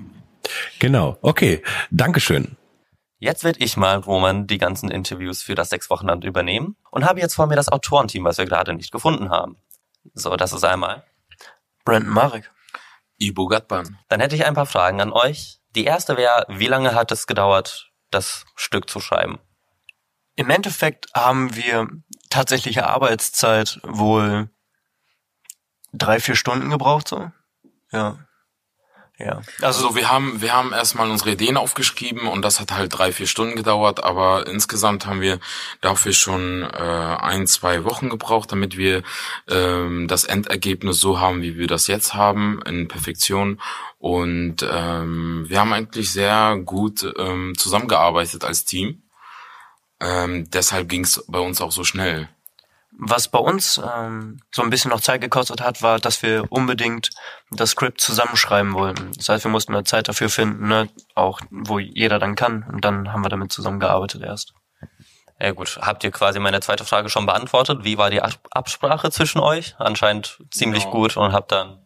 genau. 0.79 1.19
Okay. 1.21 1.63
Dankeschön. 1.91 2.57
Jetzt 3.21 3.45
werde 3.45 3.63
ich 3.63 3.77
mal, 3.77 3.99
Roman, 3.99 4.47
die 4.47 4.57
ganzen 4.57 4.91
Interviews 4.91 5.43
für 5.43 5.55
das 5.55 5.69
Sechs-Wochenland 5.69 6.25
übernehmen 6.25 6.77
und 6.91 7.05
habe 7.05 7.21
jetzt 7.21 7.35
vor 7.35 7.47
mir 7.47 7.55
das 7.55 7.69
Autorenteam, 7.69 8.25
was 8.25 8.39
wir 8.39 8.47
gerade 8.47 8.73
nicht 8.73 8.91
gefunden 8.91 9.29
haben. 9.29 9.59
So, 10.15 10.37
das 10.37 10.55
ist 10.55 10.65
einmal 10.65 11.05
Brandon 11.85 12.13
Marek. 12.13 12.51
Ibo 13.19 13.47
Gatban. 13.47 13.99
Dann 14.09 14.21
hätte 14.21 14.37
ich 14.37 14.47
ein 14.47 14.55
paar 14.55 14.65
Fragen 14.65 15.03
an 15.03 15.13
euch. 15.13 15.61
Die 15.75 15.85
erste 15.85 16.17
wäre, 16.17 16.47
wie 16.49 16.67
lange 16.67 16.95
hat 16.95 17.13
es 17.13 17.27
gedauert, 17.27 17.93
das 18.11 18.47
Stück 18.57 18.89
zu 18.89 19.01
schreiben? 19.01 19.39
Im 20.35 20.49
Endeffekt 20.49 21.09
haben 21.15 21.55
wir 21.55 21.89
tatsächliche 22.31 22.87
Arbeitszeit 22.87 23.81
wohl 23.83 24.49
drei, 25.93 26.21
vier 26.21 26.37
Stunden 26.37 26.71
gebraucht, 26.71 27.09
so. 27.09 27.31
Ja. 27.93 28.19
Ja. 29.21 29.43
Also 29.61 29.95
wir 29.95 30.11
haben 30.11 30.41
wir 30.41 30.55
haben 30.55 30.73
erstmal 30.73 31.11
unsere 31.11 31.33
Ideen 31.33 31.59
aufgeschrieben 31.59 32.27
und 32.27 32.43
das 32.43 32.59
hat 32.59 32.73
halt 32.73 32.97
drei 32.97 33.13
vier 33.13 33.27
Stunden 33.27 33.55
gedauert, 33.55 34.03
aber 34.03 34.47
insgesamt 34.47 35.05
haben 35.07 35.21
wir 35.21 35.39
dafür 35.83 36.13
schon 36.13 36.63
äh, 36.63 36.67
ein 36.67 37.47
zwei 37.47 37.85
Wochen 37.85 38.09
gebraucht, 38.09 38.51
damit 38.51 38.79
wir 38.79 39.03
ähm, 39.49 40.09
das 40.09 40.25
Endergebnis 40.25 41.01
so 41.01 41.21
haben, 41.21 41.43
wie 41.43 41.59
wir 41.59 41.67
das 41.67 41.87
jetzt 41.87 42.15
haben 42.15 42.63
in 42.65 42.89
Perfektion 42.89 43.61
und 43.99 44.67
ähm, 44.69 45.45
wir 45.49 45.61
haben 45.61 45.75
eigentlich 45.75 46.11
sehr 46.13 46.57
gut 46.65 47.07
ähm, 47.19 47.57
zusammengearbeitet 47.59 48.45
als 48.45 48.65
Team. 48.65 49.03
Ähm, 50.01 50.49
deshalb 50.49 50.89
ging 50.89 51.05
es 51.05 51.23
bei 51.29 51.39
uns 51.39 51.61
auch 51.61 51.73
so 51.73 51.85
schnell. 51.85 52.31
Was 53.03 53.29
bei 53.29 53.39
uns 53.39 53.81
ähm, 53.97 54.41
so 54.55 54.63
ein 54.63 54.69
bisschen 54.69 54.91
noch 54.91 55.01
Zeit 55.01 55.23
gekostet 55.23 55.63
hat, 55.63 55.81
war, 55.81 55.99
dass 55.99 56.23
wir 56.23 56.45
unbedingt 56.51 57.09
das 57.51 57.71
Skript 57.71 58.01
zusammenschreiben 58.01 58.75
wollten. 58.75 59.13
Das 59.17 59.29
heißt, 59.31 59.45
wir 59.45 59.51
mussten 59.51 59.75
eine 59.75 59.85
Zeit 59.85 60.09
dafür 60.09 60.29
finden, 60.29 60.69
ne? 60.69 60.89
auch 61.15 61.41
wo 61.51 61.79
jeder 61.79 62.19
dann 62.19 62.35
kann. 62.35 62.65
Und 62.71 62.85
dann 62.85 63.11
haben 63.13 63.25
wir 63.25 63.31
damit 63.31 63.53
zusammengearbeitet 63.53 64.23
erst. 64.23 64.53
Ja 65.41 65.53
gut, 65.53 65.79
habt 65.81 66.05
ihr 66.05 66.11
quasi 66.11 66.39
meine 66.39 66.61
zweite 66.61 66.85
Frage 66.85 67.09
schon 67.09 67.25
beantwortet? 67.25 67.85
Wie 67.85 67.97
war 67.97 68.11
die 68.11 68.21
Absprache 68.21 69.11
zwischen 69.11 69.41
euch? 69.41 69.75
Anscheinend 69.79 70.39
ziemlich 70.51 70.83
Genau. 70.85 70.97
gut 70.97 71.17
und 71.17 71.33
habt 71.33 71.53
dann 71.53 71.79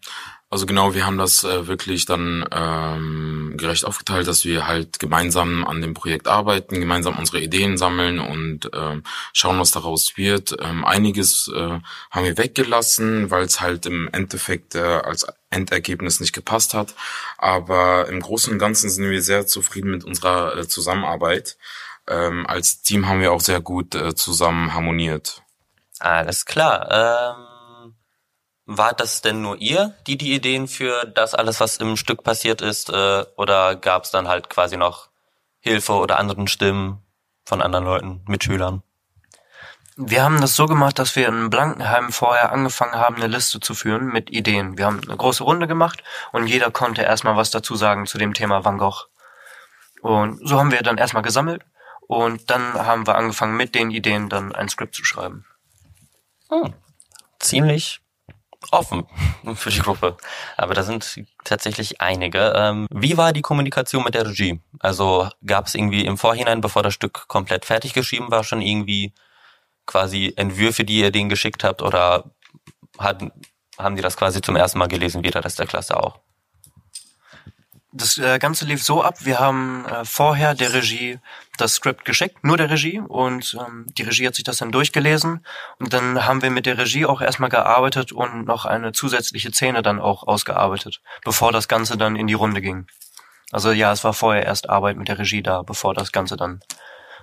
Also 0.54 0.66
genau, 0.66 0.94
wir 0.94 1.04
haben 1.04 1.18
das 1.18 1.42
äh, 1.42 1.66
wirklich 1.66 2.06
dann 2.06 2.46
ähm, 2.52 3.54
gerecht 3.56 3.84
aufgeteilt, 3.84 4.28
dass 4.28 4.44
wir 4.44 4.68
halt 4.68 5.00
gemeinsam 5.00 5.64
an 5.66 5.82
dem 5.82 5.94
Projekt 5.94 6.28
arbeiten, 6.28 6.78
gemeinsam 6.78 7.18
unsere 7.18 7.40
Ideen 7.40 7.76
sammeln 7.76 8.20
und 8.20 8.70
ähm, 8.72 9.02
schauen, 9.32 9.58
was 9.58 9.72
daraus 9.72 10.16
wird. 10.16 10.54
Ähm, 10.62 10.84
einiges 10.84 11.50
äh, 11.52 11.80
haben 12.12 12.24
wir 12.24 12.38
weggelassen, 12.38 13.32
weil 13.32 13.42
es 13.42 13.60
halt 13.60 13.86
im 13.86 14.08
Endeffekt 14.12 14.76
äh, 14.76 14.78
als 14.78 15.26
Endergebnis 15.50 16.20
nicht 16.20 16.32
gepasst 16.32 16.72
hat. 16.72 16.94
Aber 17.36 18.06
im 18.06 18.20
Großen 18.20 18.52
und 18.52 18.60
Ganzen 18.60 18.90
sind 18.90 19.10
wir 19.10 19.22
sehr 19.22 19.48
zufrieden 19.48 19.90
mit 19.90 20.04
unserer 20.04 20.56
äh, 20.56 20.68
Zusammenarbeit. 20.68 21.56
Ähm, 22.06 22.46
als 22.46 22.80
Team 22.80 23.08
haben 23.08 23.20
wir 23.20 23.32
auch 23.32 23.40
sehr 23.40 23.60
gut 23.60 23.96
äh, 23.96 24.14
zusammen 24.14 24.72
harmoniert. 24.72 25.42
Alles 25.98 26.44
klar. 26.44 27.34
Ähm, 27.36 27.53
war 28.66 28.92
das 28.92 29.20
denn 29.20 29.42
nur 29.42 29.58
ihr, 29.58 29.94
die 30.06 30.16
die 30.16 30.34
Ideen 30.34 30.68
für 30.68 31.04
das 31.04 31.34
alles, 31.34 31.60
was 31.60 31.76
im 31.76 31.96
Stück 31.96 32.22
passiert 32.22 32.62
ist, 32.62 32.90
äh, 32.90 33.24
oder 33.36 33.76
gab 33.76 34.04
es 34.04 34.10
dann 34.10 34.28
halt 34.28 34.48
quasi 34.48 34.76
noch 34.76 35.08
Hilfe 35.60 35.92
oder 35.92 36.18
anderen 36.18 36.48
Stimmen 36.48 37.02
von 37.44 37.60
anderen 37.60 37.84
Leuten, 37.84 38.22
Mitschülern? 38.26 38.82
Wir 39.96 40.24
haben 40.24 40.40
das 40.40 40.56
so 40.56 40.66
gemacht, 40.66 40.98
dass 40.98 41.14
wir 41.14 41.28
in 41.28 41.50
Blankenheim 41.50 42.10
vorher 42.10 42.50
angefangen 42.50 42.94
haben, 42.94 43.16
eine 43.16 43.28
Liste 43.28 43.60
zu 43.60 43.74
führen 43.74 44.06
mit 44.06 44.28
Ideen. 44.30 44.76
Wir 44.76 44.86
haben 44.86 45.00
eine 45.00 45.16
große 45.16 45.44
Runde 45.44 45.68
gemacht 45.68 46.02
und 46.32 46.48
jeder 46.48 46.72
konnte 46.72 47.02
erstmal 47.02 47.36
was 47.36 47.50
dazu 47.50 47.76
sagen 47.76 48.06
zu 48.06 48.18
dem 48.18 48.34
Thema 48.34 48.64
Van 48.64 48.78
Gogh. 48.78 49.04
Und 50.00 50.40
so 50.46 50.58
haben 50.58 50.72
wir 50.72 50.82
dann 50.82 50.98
erstmal 50.98 51.22
gesammelt 51.22 51.62
und 52.08 52.50
dann 52.50 52.74
haben 52.74 53.06
wir 53.06 53.14
angefangen 53.14 53.56
mit 53.56 53.76
den 53.76 53.92
Ideen 53.92 54.28
dann 54.28 54.52
ein 54.52 54.68
Skript 54.68 54.96
zu 54.96 55.04
schreiben. 55.04 55.46
Hm. 56.50 56.74
Ziemlich 57.38 58.00
offen 58.72 59.06
für 59.54 59.70
die 59.70 59.80
Gruppe. 59.80 60.16
Aber 60.56 60.74
da 60.74 60.82
sind 60.82 61.24
tatsächlich 61.44 62.00
einige. 62.00 62.52
Ähm, 62.56 62.86
wie 62.90 63.16
war 63.16 63.32
die 63.32 63.42
Kommunikation 63.42 64.04
mit 64.04 64.14
der 64.14 64.26
Regie? 64.26 64.60
Also 64.80 65.28
gab 65.44 65.66
es 65.66 65.74
irgendwie 65.74 66.04
im 66.04 66.18
Vorhinein, 66.18 66.60
bevor 66.60 66.82
das 66.82 66.94
Stück 66.94 67.28
komplett 67.28 67.64
fertig 67.64 67.92
geschrieben 67.92 68.30
war, 68.30 68.44
schon 68.44 68.60
irgendwie 68.60 69.12
quasi 69.86 70.32
Entwürfe, 70.36 70.84
die 70.84 71.00
ihr 71.00 71.10
denen 71.10 71.28
geschickt 71.28 71.64
habt 71.64 71.82
oder 71.82 72.24
hat, 72.98 73.22
haben 73.78 73.96
die 73.96 74.02
das 74.02 74.16
quasi 74.16 74.40
zum 74.40 74.56
ersten 74.56 74.78
Mal 74.78 74.88
gelesen, 74.88 75.22
wie 75.22 75.30
der 75.30 75.44
Rest 75.44 75.58
der 75.58 75.66
Klasse 75.66 75.96
auch? 75.96 76.20
Das 77.96 78.18
äh, 78.18 78.40
Ganze 78.40 78.64
lief 78.64 78.82
so 78.82 79.04
ab, 79.04 79.18
wir 79.20 79.38
haben 79.38 79.86
äh, 79.86 80.04
vorher 80.04 80.56
der 80.56 80.74
Regie 80.74 81.20
das 81.58 81.76
Skript 81.76 82.04
geschickt, 82.04 82.42
nur 82.42 82.56
der 82.56 82.68
Regie, 82.68 82.98
und 82.98 83.56
ähm, 83.64 83.86
die 83.96 84.02
Regie 84.02 84.26
hat 84.26 84.34
sich 84.34 84.42
das 84.42 84.56
dann 84.56 84.72
durchgelesen 84.72 85.46
und 85.78 85.92
dann 85.92 86.26
haben 86.26 86.42
wir 86.42 86.50
mit 86.50 86.66
der 86.66 86.76
Regie 86.76 87.06
auch 87.06 87.20
erstmal 87.20 87.50
gearbeitet 87.50 88.10
und 88.10 88.46
noch 88.46 88.64
eine 88.64 88.90
zusätzliche 88.90 89.52
Szene 89.52 89.82
dann 89.82 90.00
auch 90.00 90.26
ausgearbeitet, 90.26 91.02
bevor 91.22 91.52
das 91.52 91.68
Ganze 91.68 91.96
dann 91.96 92.16
in 92.16 92.26
die 92.26 92.34
Runde 92.34 92.60
ging. 92.60 92.88
Also 93.52 93.70
ja, 93.70 93.92
es 93.92 94.02
war 94.02 94.12
vorher 94.12 94.44
erst 94.44 94.68
Arbeit 94.68 94.96
mit 94.96 95.06
der 95.06 95.20
Regie 95.20 95.44
da, 95.44 95.62
bevor 95.62 95.94
das 95.94 96.10
Ganze 96.10 96.36
dann 96.36 96.58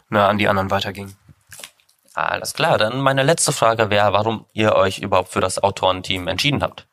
ne, 0.08 0.26
an 0.26 0.38
die 0.38 0.48
anderen 0.48 0.72
weiterging. 0.72 1.18
Alles 2.14 2.54
klar, 2.54 2.78
dann 2.78 3.02
meine 3.02 3.24
letzte 3.24 3.52
Frage 3.52 3.90
wäre, 3.90 4.14
warum 4.14 4.46
ihr 4.54 4.74
euch 4.76 5.00
überhaupt 5.00 5.34
für 5.34 5.42
das 5.42 5.62
Autorenteam 5.62 6.30
entschieden 6.30 6.64
habt. 6.64 6.88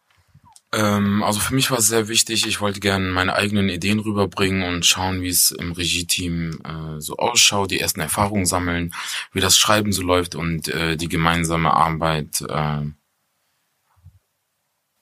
Ähm, 0.73 1.23
also 1.23 1.41
für 1.41 1.55
mich 1.55 1.71
war 1.71 1.79
es 1.79 1.87
sehr 1.87 2.09
wichtig, 2.09 2.47
ich 2.47 2.61
wollte 2.61 2.81
gerne 2.81 3.11
meine 3.11 3.35
eigenen 3.35 3.71
Ideen 3.71 4.01
rüberbringen 4.01 4.63
und 4.63 4.85
schauen, 4.85 5.23
wie 5.23 5.29
es 5.29 5.51
im 5.51 5.73
Regie-Team 5.73 6.61
äh, 6.63 7.01
so 7.01 7.17
ausschaut, 7.17 7.71
die 7.71 7.81
ersten 7.81 8.01
Erfahrungen 8.01 8.45
sammeln, 8.45 8.95
wie 9.33 9.41
das 9.41 9.57
Schreiben 9.57 9.93
so 9.93 10.03
läuft 10.03 10.35
und 10.35 10.69
äh, 10.69 10.97
die 10.97 11.09
gemeinsame 11.09 11.73
Arbeit 11.73 12.43
äh, 12.43 12.83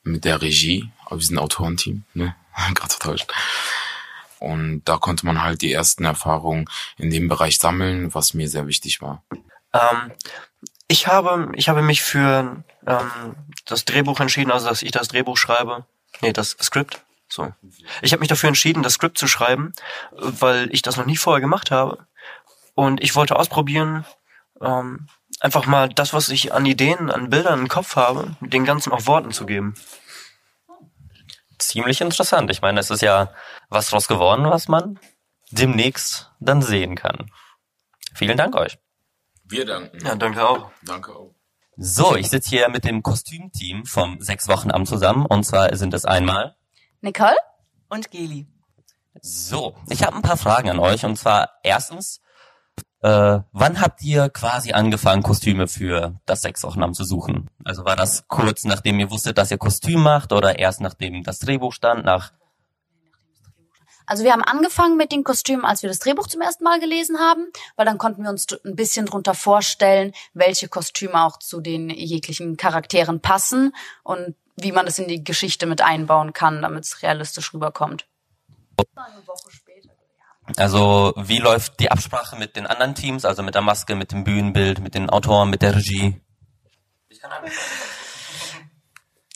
mit 0.05 0.25
der 0.25 0.41
Regie, 0.41 0.89
aber 1.05 1.17
wir 1.19 1.27
sind 1.27 1.37
ein 1.37 1.43
Autorenteam, 1.43 2.05
ne? 2.15 2.37
Gerade 2.75 2.95
vertäuscht. 2.95 3.33
Und 4.39 4.83
da 4.85 4.99
konnte 4.99 5.27
man 5.27 5.43
halt 5.43 5.63
die 5.63 5.73
ersten 5.73 6.05
Erfahrungen 6.05 6.67
in 6.97 7.11
dem 7.11 7.27
Bereich 7.27 7.59
sammeln, 7.59 8.15
was 8.15 8.35
mir 8.35 8.49
sehr 8.49 8.67
wichtig 8.67 9.01
war. 9.01 9.25
Ähm, 9.73 10.13
ich 10.89 11.09
habe, 11.09 11.51
ich 11.57 11.69
habe 11.69 11.83
mich 11.83 12.03
für 12.03 12.63
ähm, 12.87 13.35
das 13.67 13.85
Drehbuch 13.85 14.21
entschieden, 14.21 14.51
also 14.51 14.69
dass 14.69 14.83
ich 14.83 14.93
das 14.93 15.09
Drehbuch 15.09 15.37
schreibe. 15.37 15.85
Nee, 16.23 16.33
das 16.33 16.57
Skript. 16.63 17.03
So. 17.29 17.53
Ich 18.03 18.13
habe 18.13 18.21
mich 18.21 18.29
dafür 18.29 18.49
entschieden, 18.49 18.83
das 18.83 18.95
Skript 18.95 19.19
zu 19.19 19.27
schreiben, 19.27 19.73
weil 20.13 20.73
ich 20.73 20.83
das 20.83 20.97
noch 20.97 21.07
nie 21.07 21.17
vorher 21.17 21.41
gemacht 21.41 21.71
habe. 21.71 22.07
Und 22.75 23.03
ich 23.03 23.15
wollte 23.17 23.37
ausprobieren, 23.37 24.05
ähm, 24.61 25.09
einfach 25.41 25.67
mal 25.67 25.89
das, 25.89 26.13
was 26.13 26.29
ich 26.29 26.53
an 26.53 26.65
Ideen, 26.67 27.11
an 27.11 27.31
Bildern 27.31 27.61
im 27.61 27.69
Kopf 27.69 27.97
habe, 27.97 28.37
den 28.41 28.65
ganzen 28.65 28.93
auch 28.93 29.07
Worten 29.07 29.33
zu 29.33 29.47
geben. 29.47 29.75
Ziemlich 31.59 32.01
interessant. 32.01 32.51
Ich 32.51 32.63
meine, 32.63 32.81
es 32.81 32.91
ist 32.91 33.03
ja 33.03 33.33
was 33.69 33.91
draus 33.91 34.09
geworden, 34.09 34.45
was 34.45 34.69
man 34.69 34.99
demnächst 35.51 36.31
dann 36.39 36.63
sehen 36.63 36.97
kann. 36.97 37.31
Vielen 38.15 38.37
Dank 38.37 38.55
euch. 38.57 38.79
Wir 39.45 39.65
danken. 39.65 40.05
Ja, 40.05 40.15
danke 40.17 40.47
auch. 40.47 40.71
Danke 40.83 41.15
auch. 41.15 41.36
So, 41.79 42.17
ich 42.17 42.31
sitze 42.31 42.51
hier 42.51 42.69
mit 42.71 42.85
dem 42.85 43.03
Kostümteam 43.03 43.85
vom 43.85 44.21
sechs 44.21 44.49
Wochen 44.49 44.71
Amt 44.71 44.89
zusammen. 44.89 45.27
Und 45.27 45.45
zwar 45.45 45.75
sind 45.77 45.93
es 45.93 46.07
einmal. 46.07 46.57
Nicole 47.03 47.37
und 47.91 48.11
Geli. 48.11 48.47
So, 49.21 49.77
ich 49.91 50.03
habe 50.03 50.17
ein 50.17 50.23
paar 50.23 50.39
Fragen 50.39 50.71
an 50.71 50.79
euch. 50.79 51.05
Und 51.05 51.17
zwar 51.17 51.51
erstens, 51.63 52.21
äh, 53.03 53.41
wann 53.53 53.81
habt 53.81 54.03
ihr 54.03 54.31
quasi 54.31 54.73
angefangen, 54.73 55.23
Kostüme 55.23 55.69
für 55.69 56.19
das 56.25 56.41
sechs 56.41 56.63
Wochen 56.63 56.83
Amt 56.83 56.97
zu 56.97 57.05
suchen? 57.05 57.51
Also 57.63 57.85
war 57.85 57.97
das 57.97 58.27
kurz 58.27 58.65
nachdem 58.65 58.99
ihr 58.99 59.11
wusstet, 59.11 59.37
dass 59.37 59.51
ihr 59.51 59.59
Kostüm 59.59 60.01
macht 60.01 60.33
oder 60.33 60.59
erst 60.59 60.81
nachdem 60.81 61.25
das 61.25 61.41
Drehbuch 61.41 61.75
stand, 61.75 62.07
nach 62.07 62.33
Also 64.07 64.23
wir 64.23 64.33
haben 64.33 64.43
angefangen 64.43 64.97
mit 64.97 65.11
den 65.11 65.25
Kostümen, 65.25 65.65
als 65.65 65.83
wir 65.83 65.89
das 65.89 65.99
Drehbuch 65.99 66.29
zum 66.29 66.41
ersten 66.41 66.63
Mal 66.63 66.79
gelesen 66.79 67.19
haben, 67.19 67.49
weil 67.75 67.85
dann 67.85 67.99
konnten 67.99 68.23
wir 68.23 68.31
uns 68.31 68.47
ein 68.65 68.77
bisschen 68.77 69.07
drunter 69.07 69.35
vorstellen, 69.35 70.13
welche 70.33 70.69
Kostüme 70.69 71.25
auch 71.25 71.39
zu 71.39 71.61
den 71.61 71.91
jeglichen 71.91 72.57
Charakteren 72.57 73.21
passen 73.21 73.75
und 74.05 74.37
wie 74.55 74.73
man 74.73 74.87
das 74.87 74.99
in 75.01 75.09
die 75.09 75.25
Geschichte 75.25 75.67
mit 75.67 75.83
einbauen 75.83 76.33
kann, 76.33 76.63
damit 76.63 76.85
es 76.85 77.03
realistisch 77.03 77.53
rüberkommt. 77.53 78.07
Also 80.57 81.13
wie 81.17 81.39
läuft 81.39 81.81
die 81.81 81.91
Absprache 81.91 82.37
mit 82.37 82.55
den 82.55 82.69
anderen 82.69 82.95
Teams, 82.95 83.25
also 83.25 83.43
mit 83.43 83.57
der 83.57 83.63
Maske, 83.63 83.97
mit 83.97 84.13
dem 84.13 84.23
Bühnenbild, 84.23 84.79
mit 84.79 84.95
den 84.95 85.11
Autoren, 85.11 85.51
mit 85.51 85.63
der 85.63 85.75
Regie? 85.75 86.21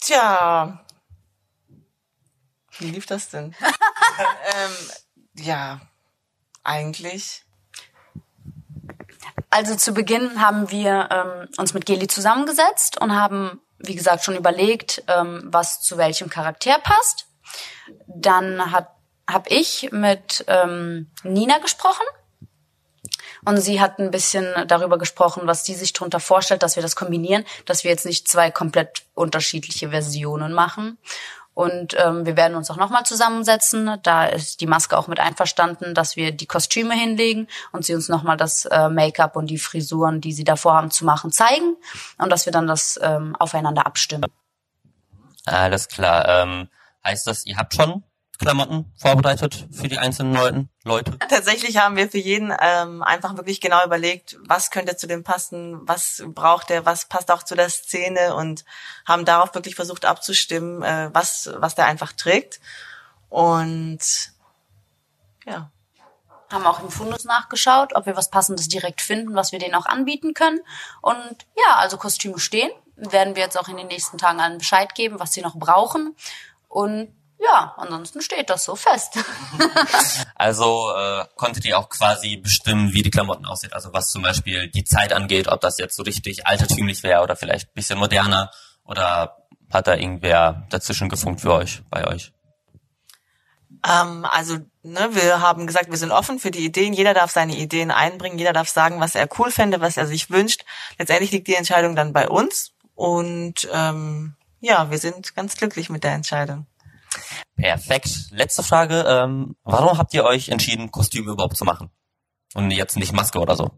Tja. 0.00 0.84
Wie 2.78 2.90
lief 2.90 3.06
das 3.06 3.28
denn? 3.28 3.54
ähm, 4.54 4.90
ja, 5.34 5.80
eigentlich. 6.62 7.44
Also 9.50 9.74
zu 9.74 9.92
Beginn 9.92 10.40
haben 10.40 10.70
wir 10.70 11.08
ähm, 11.10 11.48
uns 11.58 11.74
mit 11.74 11.86
Geli 11.86 12.06
zusammengesetzt 12.06 13.00
und 13.00 13.14
haben, 13.14 13.60
wie 13.78 13.96
gesagt, 13.96 14.24
schon 14.24 14.36
überlegt, 14.36 15.02
ähm, 15.08 15.42
was 15.44 15.80
zu 15.80 15.98
welchem 15.98 16.30
Charakter 16.30 16.78
passt. 16.78 17.26
Dann 18.06 18.70
hat 18.70 18.88
habe 19.32 19.48
ich 19.50 19.90
mit 19.92 20.44
ähm, 20.48 21.10
Nina 21.22 21.58
gesprochen 21.58 22.04
und 23.44 23.58
sie 23.58 23.80
hat 23.80 23.98
ein 23.98 24.10
bisschen 24.10 24.46
darüber 24.66 24.98
gesprochen, 24.98 25.42
was 25.44 25.64
sie 25.64 25.74
sich 25.74 25.92
darunter 25.92 26.20
vorstellt, 26.20 26.62
dass 26.62 26.76
wir 26.76 26.82
das 26.82 26.96
kombinieren, 26.96 27.44
dass 27.64 27.84
wir 27.84 27.90
jetzt 27.90 28.06
nicht 28.06 28.28
zwei 28.28 28.50
komplett 28.50 29.02
unterschiedliche 29.14 29.90
Versionen 29.90 30.52
machen. 30.52 30.98
Und 31.60 31.94
ähm, 32.02 32.24
wir 32.24 32.38
werden 32.38 32.54
uns 32.54 32.70
auch 32.70 32.78
nochmal 32.78 33.04
zusammensetzen. 33.04 33.98
Da 34.02 34.24
ist 34.24 34.62
die 34.62 34.66
Maske 34.66 34.96
auch 34.96 35.08
mit 35.08 35.20
einverstanden, 35.20 35.94
dass 35.94 36.16
wir 36.16 36.32
die 36.32 36.46
Kostüme 36.46 36.94
hinlegen 36.94 37.48
und 37.70 37.84
sie 37.84 37.94
uns 37.94 38.08
nochmal 38.08 38.38
das 38.38 38.64
äh, 38.64 38.88
Make-up 38.88 39.36
und 39.36 39.48
die 39.48 39.58
Frisuren, 39.58 40.22
die 40.22 40.32
sie 40.32 40.44
davor 40.44 40.72
haben 40.72 40.90
zu 40.90 41.04
machen, 41.04 41.30
zeigen 41.32 41.76
und 42.16 42.30
dass 42.32 42.46
wir 42.46 42.52
dann 42.54 42.66
das 42.66 42.98
ähm, 43.02 43.36
aufeinander 43.36 43.84
abstimmen. 43.84 44.32
Alles 45.44 45.88
klar. 45.88 46.26
Ähm, 46.26 46.70
heißt 47.04 47.26
das, 47.26 47.44
ihr 47.44 47.58
habt 47.58 47.74
schon 47.74 48.04
Klamotten 48.40 48.90
vorbereitet 48.96 49.68
für 49.70 49.88
die 49.88 49.98
einzelnen 49.98 50.34
Leuten, 50.34 50.70
Leute? 50.84 51.18
Tatsächlich 51.18 51.76
haben 51.76 51.96
wir 51.96 52.10
für 52.10 52.18
jeden 52.18 52.54
ähm, 52.58 53.02
einfach 53.02 53.36
wirklich 53.36 53.60
genau 53.60 53.84
überlegt, 53.84 54.38
was 54.48 54.70
könnte 54.70 54.96
zu 54.96 55.06
dem 55.06 55.22
passen, 55.22 55.80
was 55.82 56.22
braucht 56.26 56.70
er, 56.70 56.86
was 56.86 57.04
passt 57.04 57.30
auch 57.30 57.42
zu 57.42 57.54
der 57.54 57.68
Szene 57.68 58.34
und 58.34 58.64
haben 59.06 59.26
darauf 59.26 59.54
wirklich 59.54 59.74
versucht 59.74 60.06
abzustimmen, 60.06 60.82
äh, 60.82 61.10
was, 61.12 61.50
was 61.56 61.74
der 61.74 61.84
einfach 61.84 62.12
trägt. 62.12 62.60
Und 63.28 64.00
ja. 65.44 65.70
Haben 66.50 66.66
auch 66.66 66.82
im 66.82 66.90
Fundus 66.90 67.24
nachgeschaut, 67.24 67.94
ob 67.94 68.06
wir 68.06 68.16
was 68.16 68.30
Passendes 68.30 68.68
direkt 68.68 69.02
finden, 69.02 69.36
was 69.36 69.52
wir 69.52 69.58
denen 69.58 69.74
auch 69.74 69.86
anbieten 69.86 70.34
können. 70.34 70.58
Und 71.02 71.46
ja, 71.56 71.76
also 71.76 71.96
Kostüme 71.96 72.40
stehen. 72.40 72.70
Werden 72.96 73.36
wir 73.36 73.42
jetzt 73.42 73.56
auch 73.56 73.68
in 73.68 73.76
den 73.76 73.86
nächsten 73.86 74.18
Tagen 74.18 74.40
allen 74.40 74.58
Bescheid 74.58 74.94
geben, 74.94 75.20
was 75.20 75.32
sie 75.32 75.42
noch 75.42 75.56
brauchen. 75.56 76.16
Und 76.68 77.14
ja, 77.42 77.74
ansonsten 77.76 78.20
steht 78.20 78.50
das 78.50 78.64
so 78.64 78.76
fest. 78.76 79.18
Also 80.34 80.90
äh, 80.96 81.26
konntet 81.36 81.66
ihr 81.66 81.78
auch 81.78 81.90
quasi 81.90 82.38
bestimmen, 82.38 82.94
wie 82.94 83.02
die 83.02 83.10
Klamotten 83.10 83.44
aussehen. 83.44 83.74
Also 83.74 83.92
was 83.92 84.10
zum 84.10 84.22
Beispiel 84.22 84.68
die 84.68 84.84
Zeit 84.84 85.12
angeht, 85.12 85.48
ob 85.48 85.60
das 85.60 85.76
jetzt 85.76 85.96
so 85.96 86.02
richtig 86.02 86.46
altertümlich 86.46 87.02
wäre 87.02 87.22
oder 87.22 87.36
vielleicht 87.36 87.68
ein 87.68 87.74
bisschen 87.74 87.98
moderner 87.98 88.50
oder 88.84 89.36
hat 89.70 89.86
da 89.86 89.94
irgendwer 89.94 90.66
dazwischen 90.70 91.10
gefunkt 91.10 91.42
für 91.42 91.52
euch, 91.52 91.82
bei 91.90 92.06
euch? 92.06 92.32
Ähm, 93.86 94.24
also, 94.24 94.58
ne, 94.82 95.10
wir 95.12 95.40
haben 95.40 95.66
gesagt, 95.66 95.90
wir 95.90 95.98
sind 95.98 96.10
offen 96.10 96.38
für 96.38 96.50
die 96.50 96.64
Ideen. 96.64 96.94
Jeder 96.94 97.12
darf 97.12 97.30
seine 97.30 97.56
Ideen 97.56 97.90
einbringen. 97.90 98.38
Jeder 98.38 98.54
darf 98.54 98.68
sagen, 98.68 99.00
was 99.00 99.14
er 99.14 99.28
cool 99.38 99.50
fände, 99.50 99.80
was 99.80 99.98
er 99.98 100.06
sich 100.06 100.30
wünscht. 100.30 100.64
Letztendlich 100.98 101.32
liegt 101.32 101.48
die 101.48 101.54
Entscheidung 101.54 101.96
dann 101.96 102.14
bei 102.14 102.28
uns. 102.28 102.72
Und 102.94 103.68
ähm, 103.72 104.36
ja, 104.60 104.90
wir 104.90 104.98
sind 104.98 105.34
ganz 105.36 105.56
glücklich 105.56 105.90
mit 105.90 106.02
der 106.02 106.12
Entscheidung. 106.12 106.66
Perfekt. 107.56 108.30
Letzte 108.30 108.62
Frage. 108.62 109.04
Ähm, 109.06 109.56
warum 109.64 109.98
habt 109.98 110.14
ihr 110.14 110.24
euch 110.24 110.48
entschieden, 110.48 110.90
Kostüme 110.90 111.32
überhaupt 111.32 111.56
zu 111.56 111.64
machen? 111.64 111.90
Und 112.54 112.70
jetzt 112.70 112.96
nicht 112.96 113.12
Maske 113.12 113.38
oder 113.38 113.56
so? 113.56 113.70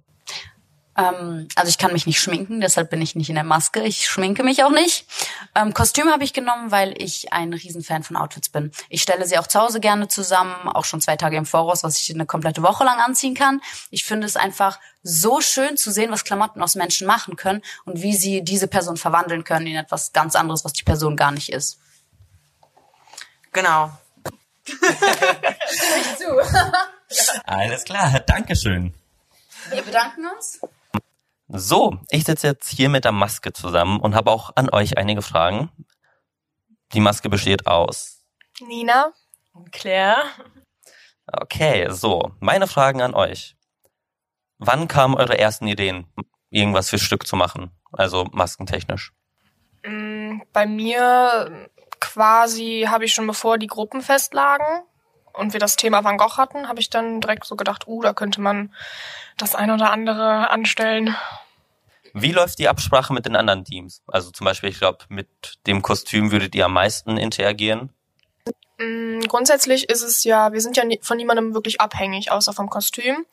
Ähm, 0.96 1.48
also 1.54 1.68
ich 1.68 1.78
kann 1.78 1.92
mich 1.92 2.06
nicht 2.06 2.20
schminken, 2.20 2.60
deshalb 2.60 2.90
bin 2.90 3.00
ich 3.00 3.14
nicht 3.14 3.28
in 3.28 3.34
der 3.34 3.44
Maske. 3.44 3.82
Ich 3.82 4.06
schminke 4.08 4.42
mich 4.42 4.62
auch 4.62 4.70
nicht. 4.70 5.06
Ähm, 5.54 5.72
Kostüm 5.72 6.08
habe 6.10 6.24
ich 6.24 6.32
genommen, 6.32 6.70
weil 6.70 6.94
ich 7.00 7.32
ein 7.32 7.52
Riesenfan 7.52 8.02
von 8.02 8.16
Outfits 8.16 8.50
bin. 8.50 8.72
Ich 8.88 9.02
stelle 9.02 9.26
sie 9.26 9.38
auch 9.38 9.46
zu 9.46 9.60
Hause 9.60 9.80
gerne 9.80 10.08
zusammen, 10.08 10.68
auch 10.68 10.84
schon 10.84 11.00
zwei 11.00 11.16
Tage 11.16 11.36
im 11.36 11.46
Voraus, 11.46 11.82
was 11.82 11.98
ich 11.98 12.14
eine 12.14 12.26
komplette 12.26 12.62
Woche 12.62 12.84
lang 12.84 13.00
anziehen 13.00 13.34
kann. 13.34 13.60
Ich 13.90 14.04
finde 14.04 14.26
es 14.26 14.36
einfach 14.36 14.78
so 15.02 15.40
schön 15.40 15.76
zu 15.76 15.90
sehen, 15.90 16.10
was 16.10 16.24
Klamotten 16.24 16.62
aus 16.62 16.74
Menschen 16.74 17.06
machen 17.06 17.36
können 17.36 17.62
und 17.84 18.02
wie 18.02 18.14
sie 18.14 18.42
diese 18.42 18.68
Person 18.68 18.96
verwandeln 18.96 19.44
können 19.44 19.66
in 19.66 19.76
etwas 19.76 20.12
ganz 20.12 20.36
anderes, 20.36 20.64
was 20.64 20.74
die 20.74 20.84
Person 20.84 21.16
gar 21.16 21.32
nicht 21.32 21.50
ist. 21.50 21.78
Genau. 23.52 23.90
Alles 27.44 27.84
klar, 27.84 28.20
Dankeschön. 28.20 28.94
Wir 29.70 29.82
bedanken 29.82 30.26
uns. 30.26 30.60
So, 31.48 31.98
ich 32.08 32.24
sitze 32.24 32.46
jetzt 32.46 32.68
hier 32.68 32.88
mit 32.88 33.04
der 33.04 33.12
Maske 33.12 33.52
zusammen 33.52 34.00
und 34.00 34.14
habe 34.14 34.30
auch 34.30 34.56
an 34.56 34.70
euch 34.70 34.96
einige 34.96 35.20
Fragen. 35.22 35.70
Die 36.94 37.00
Maske 37.00 37.28
besteht 37.28 37.66
aus. 37.66 38.24
Nina. 38.60 39.12
Und 39.52 39.70
Claire. 39.70 40.24
Okay, 41.26 41.88
so. 41.90 42.32
Meine 42.40 42.66
Fragen 42.66 43.02
an 43.02 43.14
euch. 43.14 43.54
Wann 44.58 44.88
kamen 44.88 45.14
eure 45.14 45.38
ersten 45.38 45.66
Ideen, 45.66 46.06
irgendwas 46.50 46.88
für 46.88 46.98
Stück 46.98 47.26
zu 47.26 47.36
machen? 47.36 47.70
Also 47.92 48.24
maskentechnisch. 48.32 49.12
Mm, 49.84 50.40
Bei 50.52 50.66
mir 50.66 51.68
quasi 52.02 52.86
habe 52.88 53.04
ich 53.04 53.14
schon 53.14 53.26
bevor 53.26 53.58
die 53.58 53.68
Gruppen 53.68 54.02
festlagen 54.02 54.66
und 55.32 55.52
wir 55.52 55.60
das 55.60 55.76
Thema 55.76 56.02
Van 56.02 56.18
Gogh 56.18 56.36
hatten, 56.36 56.68
habe 56.68 56.80
ich 56.80 56.90
dann 56.90 57.20
direkt 57.20 57.44
so 57.44 57.54
gedacht, 57.54 57.86
uh, 57.86 58.02
da 58.02 58.12
könnte 58.12 58.40
man 58.40 58.74
das 59.38 59.54
ein 59.54 59.70
oder 59.70 59.92
andere 59.92 60.50
anstellen. 60.50 61.16
Wie 62.12 62.32
läuft 62.32 62.58
die 62.58 62.68
Absprache 62.68 63.14
mit 63.14 63.24
den 63.24 63.36
anderen 63.36 63.64
Teams? 63.64 64.02
Also 64.08 64.30
zum 64.32 64.44
Beispiel, 64.44 64.68
ich 64.68 64.78
glaube, 64.78 64.98
mit 65.08 65.28
dem 65.66 65.80
Kostüm 65.80 66.32
würdet 66.32 66.54
ihr 66.54 66.66
am 66.66 66.74
meisten 66.74 67.16
interagieren. 67.16 67.90
Mm, 68.78 69.20
Grundsätzlich 69.20 69.88
ist 69.88 70.02
es 70.02 70.24
ja, 70.24 70.52
wir 70.52 70.60
sind 70.60 70.76
ja 70.76 70.82
von 71.00 71.16
niemandem 71.16 71.54
wirklich 71.54 71.80
abhängig, 71.80 72.30
außer 72.30 72.52
vom 72.52 72.68
Kostüm. 72.68 73.24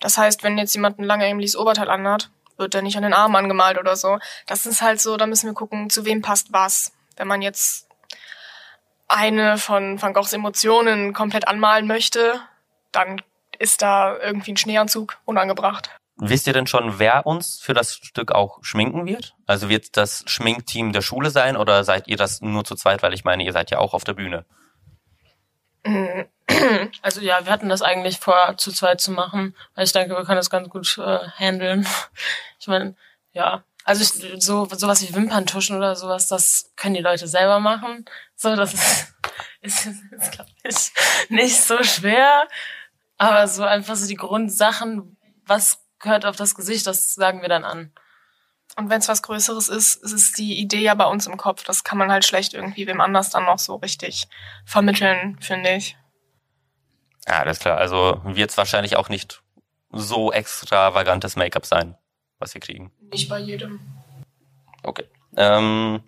Das 0.00 0.18
heißt, 0.18 0.42
wenn 0.42 0.58
jetzt 0.58 0.74
jemand 0.74 0.98
ein 0.98 1.04
lange 1.04 1.26
Emilys 1.26 1.56
Oberteil 1.56 1.90
anhat, 1.90 2.30
wird 2.56 2.74
der 2.74 2.82
nicht 2.82 2.96
an 2.96 3.02
den 3.02 3.12
Armen 3.12 3.36
angemalt 3.36 3.78
oder 3.78 3.96
so. 3.96 4.18
Das 4.46 4.66
ist 4.66 4.82
halt 4.82 5.00
so, 5.00 5.16
da 5.16 5.26
müssen 5.26 5.46
wir 5.46 5.54
gucken, 5.54 5.90
zu 5.90 6.04
wem 6.04 6.22
passt 6.22 6.52
was. 6.52 6.92
Wenn 7.16 7.28
man 7.28 7.42
jetzt 7.42 7.86
eine 9.14 9.58
von 9.58 10.00
Van 10.00 10.12
Goghs 10.12 10.32
Emotionen 10.32 11.12
komplett 11.12 11.48
anmalen 11.48 11.86
möchte, 11.86 12.40
dann 12.92 13.22
ist 13.58 13.82
da 13.82 14.18
irgendwie 14.18 14.52
ein 14.52 14.56
Schneeanzug 14.56 15.18
unangebracht. 15.24 15.90
Wisst 16.16 16.46
ihr 16.46 16.52
denn 16.52 16.66
schon, 16.66 16.98
wer 16.98 17.26
uns 17.26 17.58
für 17.60 17.74
das 17.74 17.94
Stück 17.94 18.30
auch 18.32 18.58
schminken 18.62 19.04
wird? 19.04 19.34
Also 19.46 19.68
wird 19.68 19.96
das 19.96 20.22
Schminkteam 20.26 20.92
der 20.92 21.02
Schule 21.02 21.30
sein 21.30 21.56
oder 21.56 21.82
seid 21.82 22.06
ihr 22.06 22.16
das 22.16 22.40
nur 22.40 22.64
zu 22.64 22.76
zweit? 22.76 23.02
Weil 23.02 23.14
ich 23.14 23.24
meine, 23.24 23.44
ihr 23.44 23.52
seid 23.52 23.70
ja 23.70 23.78
auch 23.78 23.94
auf 23.94 24.04
der 24.04 24.14
Bühne. 24.14 24.44
Also 27.00 27.22
ja, 27.22 27.44
wir 27.44 27.52
hatten 27.52 27.70
das 27.70 27.80
eigentlich 27.80 28.18
vor, 28.18 28.56
zu 28.58 28.70
zweit 28.70 29.00
zu 29.00 29.12
machen, 29.12 29.56
weil 29.74 29.84
ich 29.84 29.92
denke, 29.92 30.14
wir 30.14 30.24
können 30.24 30.36
das 30.36 30.50
ganz 30.50 30.68
gut 30.68 30.98
äh, 30.98 31.26
handeln. 31.38 31.86
Ich 32.60 32.68
meine, 32.68 32.94
ja, 33.32 33.62
also 33.84 34.02
ich, 34.02 34.42
so 34.42 34.66
sowas 34.72 35.02
wie 35.02 35.14
Wimperntuschen 35.14 35.76
oder 35.76 35.94
sowas, 35.94 36.28
das 36.28 36.72
können 36.76 36.94
die 36.94 37.02
Leute 37.02 37.28
selber 37.28 37.60
machen. 37.60 38.04
So, 38.34 38.56
das 38.56 38.74
ist, 38.74 39.14
ist, 39.60 39.86
ist 39.86 40.32
glaube 40.32 40.50
ich, 40.64 40.92
nicht 41.28 41.60
so 41.60 41.82
schwer. 41.82 42.48
Aber 43.16 43.46
so 43.46 43.62
einfach 43.62 43.94
so 43.94 44.08
die 44.08 44.16
Grundsachen, 44.16 45.16
was 45.46 45.84
gehört 46.00 46.26
auf 46.26 46.36
das 46.36 46.54
Gesicht, 46.54 46.86
das 46.86 47.14
sagen 47.14 47.42
wir 47.42 47.48
dann 47.48 47.64
an. 47.64 47.92
Und 48.76 48.90
wenn 48.90 48.98
es 48.98 49.08
was 49.08 49.22
Größeres 49.22 49.68
ist, 49.68 50.02
ist 50.02 50.12
es 50.12 50.32
die 50.32 50.58
Idee 50.58 50.80
ja 50.80 50.94
bei 50.94 51.04
uns 51.04 51.26
im 51.26 51.36
Kopf. 51.36 51.62
Das 51.62 51.84
kann 51.84 51.98
man 51.98 52.10
halt 52.10 52.24
schlecht 52.24 52.54
irgendwie 52.54 52.86
wem 52.86 53.00
anders 53.00 53.30
dann 53.30 53.44
noch 53.44 53.58
so 53.58 53.76
richtig 53.76 54.26
vermitteln, 54.64 55.38
finde 55.40 55.74
ich. 55.76 55.96
Ja, 57.28 57.40
alles 57.40 57.60
klar. 57.60 57.78
Also 57.78 58.20
wird 58.24 58.50
es 58.50 58.56
wahrscheinlich 58.56 58.96
auch 58.96 59.08
nicht 59.08 59.42
so 59.90 60.32
extravagantes 60.32 61.36
Make-up 61.36 61.66
sein, 61.66 61.96
was 62.44 62.54
wir 62.54 62.60
kriegen. 62.60 62.92
Nicht 63.10 63.28
bei 63.28 63.38
jedem. 63.38 63.80
Okay. 64.82 65.04
Ähm, 65.36 66.02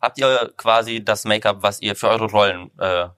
habt 0.00 0.18
ihr 0.18 0.52
quasi 0.56 1.04
das 1.04 1.24
Make-up, 1.24 1.62
was 1.62 1.80
ihr 1.80 1.96
für 1.96 2.08
eure 2.08 2.30
Rollen 2.30 2.70
äh, 2.78 3.08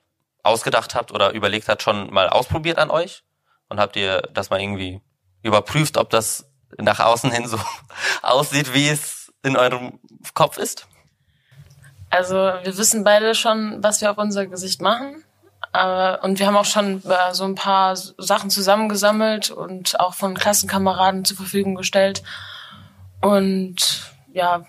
ausgedacht 0.42 0.94
habt 0.94 1.12
oder 1.12 1.32
überlegt 1.32 1.68
habt, 1.68 1.82
schon 1.82 2.12
mal 2.12 2.28
ausprobiert 2.28 2.78
an 2.78 2.90
euch? 2.90 3.24
Und 3.68 3.78
habt 3.78 3.96
ihr 3.96 4.22
das 4.32 4.48
mal 4.48 4.60
irgendwie 4.60 5.02
überprüft, 5.42 5.98
ob 5.98 6.08
das 6.08 6.50
nach 6.78 7.00
außen 7.00 7.30
hin 7.30 7.46
so 7.46 7.58
aussieht, 8.22 8.72
wie 8.72 8.88
es 8.88 9.32
in 9.42 9.56
eurem 9.56 9.98
Kopf 10.32 10.56
ist? 10.56 10.86
Also 12.10 12.36
wir 12.36 12.76
wissen 12.78 13.04
beide 13.04 13.34
schon, 13.34 13.82
was 13.82 14.00
wir 14.00 14.10
auf 14.10 14.18
unser 14.18 14.46
Gesicht 14.46 14.80
machen. 14.80 15.24
Aber, 15.72 16.24
und 16.24 16.38
wir 16.38 16.46
haben 16.46 16.56
auch 16.56 16.64
schon 16.64 17.02
äh, 17.04 17.32
so 17.34 17.44
ein 17.44 17.54
paar 17.54 17.94
Sachen 17.96 18.50
zusammengesammelt 18.50 19.50
und 19.50 20.00
auch 20.00 20.14
von 20.14 20.34
Klassenkameraden 20.34 21.24
zur 21.24 21.36
Verfügung 21.36 21.74
gestellt. 21.74 22.22
Und 23.20 24.12
ja, 24.32 24.64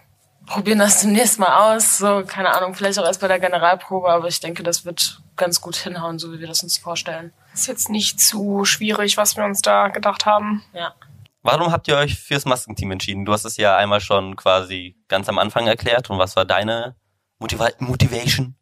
probieren 0.46 0.80
das 0.80 1.02
demnächst 1.02 1.40
mal 1.40 1.76
aus. 1.76 1.98
So, 1.98 2.24
keine 2.26 2.54
Ahnung, 2.56 2.74
vielleicht 2.74 3.00
auch 3.00 3.06
erst 3.06 3.22
bei 3.22 3.28
der 3.28 3.40
Generalprobe, 3.40 4.10
aber 4.10 4.28
ich 4.28 4.40
denke, 4.40 4.64
das 4.64 4.84
wird 4.84 5.22
ganz 5.36 5.62
gut 5.62 5.76
hinhauen, 5.76 6.20
so 6.20 6.34
wie 6.34 6.40
wir 6.40 6.48
das 6.48 6.64
uns 6.64 6.78
vorstellen. 6.78 7.32
Ist 7.54 7.68
jetzt 7.68 7.90
nicht 7.90 8.20
zu 8.20 8.66
schwierig, 8.66 9.16
was 9.18 9.38
wir 9.38 9.46
uns 9.46 9.62
da 9.62 9.88
gedacht 9.88 10.26
haben. 10.26 10.64
Ja. 10.74 10.94
Warum 11.42 11.72
habt 11.72 11.88
ihr 11.88 11.96
euch 11.96 12.20
fürs 12.20 12.46
Maskenteam 12.46 12.92
entschieden? 12.92 13.24
Du 13.24 13.32
hast 13.32 13.46
es 13.46 13.56
ja 13.56 13.78
einmal 13.78 14.02
schon 14.02 14.36
quasi 14.36 14.98
ganz 15.08 15.30
am 15.30 15.40
Anfang 15.40 15.68
erklärt. 15.68 16.10
Und 16.10 16.18
was 16.18 16.36
war 16.36 16.44
deine 16.44 16.96
Motiva 17.40 17.70
Motivation? 17.80 18.56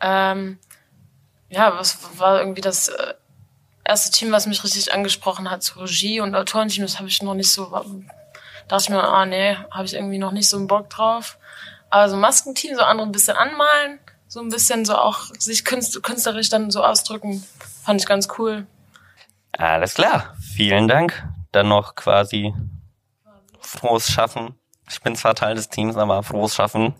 Ähm, 0.00 0.58
ja, 1.50 1.76
was 1.76 1.98
war 2.18 2.40
irgendwie 2.40 2.60
das 2.60 2.88
äh, 2.88 3.14
erste 3.84 4.10
Team, 4.10 4.32
was 4.32 4.46
mich 4.46 4.62
richtig 4.64 4.92
angesprochen 4.92 5.50
hat, 5.50 5.62
so 5.62 5.80
Regie 5.80 6.20
und 6.20 6.34
Autorenteam, 6.34 6.84
das 6.84 6.98
habe 6.98 7.08
ich 7.08 7.22
noch 7.22 7.34
nicht 7.34 7.52
so, 7.52 7.66
dachte 8.68 8.82
ich 8.82 8.88
mir, 8.88 9.02
ah 9.02 9.26
nee, 9.26 9.56
habe 9.70 9.84
ich 9.84 9.94
irgendwie 9.94 10.18
noch 10.18 10.32
nicht 10.32 10.48
so 10.48 10.56
einen 10.56 10.68
Bock 10.68 10.88
drauf. 10.88 11.38
Aber 11.90 12.08
so 12.08 12.16
Maskenteam, 12.16 12.76
so 12.76 12.82
andere 12.82 13.06
ein 13.06 13.12
bisschen 13.12 13.36
anmalen, 13.36 13.98
so 14.28 14.40
ein 14.40 14.48
bisschen 14.48 14.84
so 14.84 14.96
auch 14.96 15.24
sich 15.38 15.64
künst, 15.64 16.00
künstlerisch 16.04 16.48
dann 16.48 16.70
so 16.70 16.84
ausdrücken, 16.84 17.44
fand 17.82 18.00
ich 18.00 18.06
ganz 18.06 18.28
cool. 18.38 18.66
Alles 19.58 19.94
klar. 19.94 20.36
Vielen 20.40 20.86
Dank. 20.86 21.26
Dann 21.50 21.68
noch 21.68 21.96
quasi 21.96 22.54
frohes 23.58 24.08
Schaffen. 24.08 24.54
Ich 24.88 25.00
bin 25.02 25.16
zwar 25.16 25.34
Teil 25.34 25.56
des 25.56 25.68
Teams, 25.68 25.96
aber 25.96 26.22
frohes 26.22 26.54
Schaffen. 26.54 26.94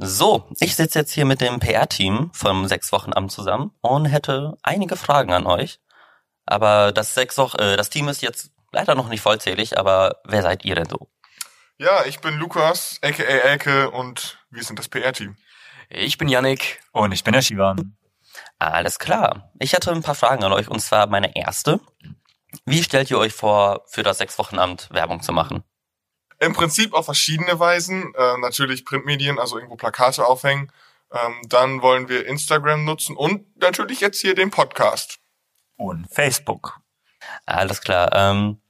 So, 0.00 0.46
ich 0.60 0.76
sitze 0.76 1.00
jetzt 1.00 1.10
hier 1.10 1.24
mit 1.24 1.40
dem 1.40 1.58
PR-Team 1.58 2.30
vom 2.32 2.68
sechs 2.68 2.92
Wochen 2.92 3.12
Amt 3.12 3.32
zusammen 3.32 3.72
und 3.80 4.04
hätte 4.04 4.56
einige 4.62 4.94
Fragen 4.94 5.32
an 5.32 5.44
euch. 5.44 5.80
Aber 6.46 6.92
das 6.92 7.14
sechs 7.14 7.36
Wochen, 7.36 7.58
äh, 7.58 7.76
das 7.76 7.90
Team 7.90 8.06
ist 8.06 8.22
jetzt 8.22 8.52
leider 8.70 8.94
noch 8.94 9.08
nicht 9.08 9.22
vollzählig, 9.22 9.76
aber 9.76 10.20
wer 10.24 10.42
seid 10.42 10.64
ihr 10.64 10.76
denn 10.76 10.88
so? 10.88 11.08
Ja, 11.78 12.04
ich 12.06 12.20
bin 12.20 12.34
Lukas, 12.38 13.00
aka 13.02 13.24
Elke 13.24 13.90
und 13.90 14.38
wir 14.50 14.62
sind 14.62 14.78
das 14.78 14.88
PR-Team. 14.88 15.36
Ich 15.88 16.16
bin 16.16 16.28
Yannick 16.28 16.80
und 16.92 17.10
ich 17.10 17.24
bin 17.24 17.32
der 17.32 17.42
Shivan. 17.42 17.96
Alles 18.60 19.00
klar. 19.00 19.50
Ich 19.58 19.72
hätte 19.72 19.90
ein 19.90 20.04
paar 20.04 20.14
Fragen 20.14 20.44
an 20.44 20.52
euch 20.52 20.68
und 20.68 20.78
zwar 20.78 21.08
meine 21.08 21.34
erste. 21.34 21.80
Wie 22.64 22.84
stellt 22.84 23.10
ihr 23.10 23.18
euch 23.18 23.32
vor, 23.32 23.82
für 23.88 24.04
das 24.04 24.18
sechs 24.18 24.38
Wochen 24.38 24.60
Amt 24.60 24.90
Werbung 24.92 25.22
zu 25.22 25.32
machen? 25.32 25.64
Im 26.40 26.52
Prinzip 26.52 26.94
auf 26.94 27.06
verschiedene 27.06 27.58
Weisen. 27.58 28.14
Äh, 28.14 28.38
natürlich 28.38 28.84
Printmedien, 28.84 29.38
also 29.38 29.56
irgendwo 29.56 29.76
Plakate 29.76 30.24
aufhängen. 30.24 30.70
Ähm, 31.12 31.40
dann 31.48 31.82
wollen 31.82 32.08
wir 32.08 32.26
Instagram 32.26 32.84
nutzen 32.84 33.16
und 33.16 33.56
natürlich 33.56 34.00
jetzt 34.00 34.20
hier 34.20 34.34
den 34.34 34.50
Podcast. 34.50 35.18
Und 35.76 36.06
Facebook. 36.12 36.80
Alles 37.46 37.80
klar. 37.80 38.10
Ähm, 38.12 38.60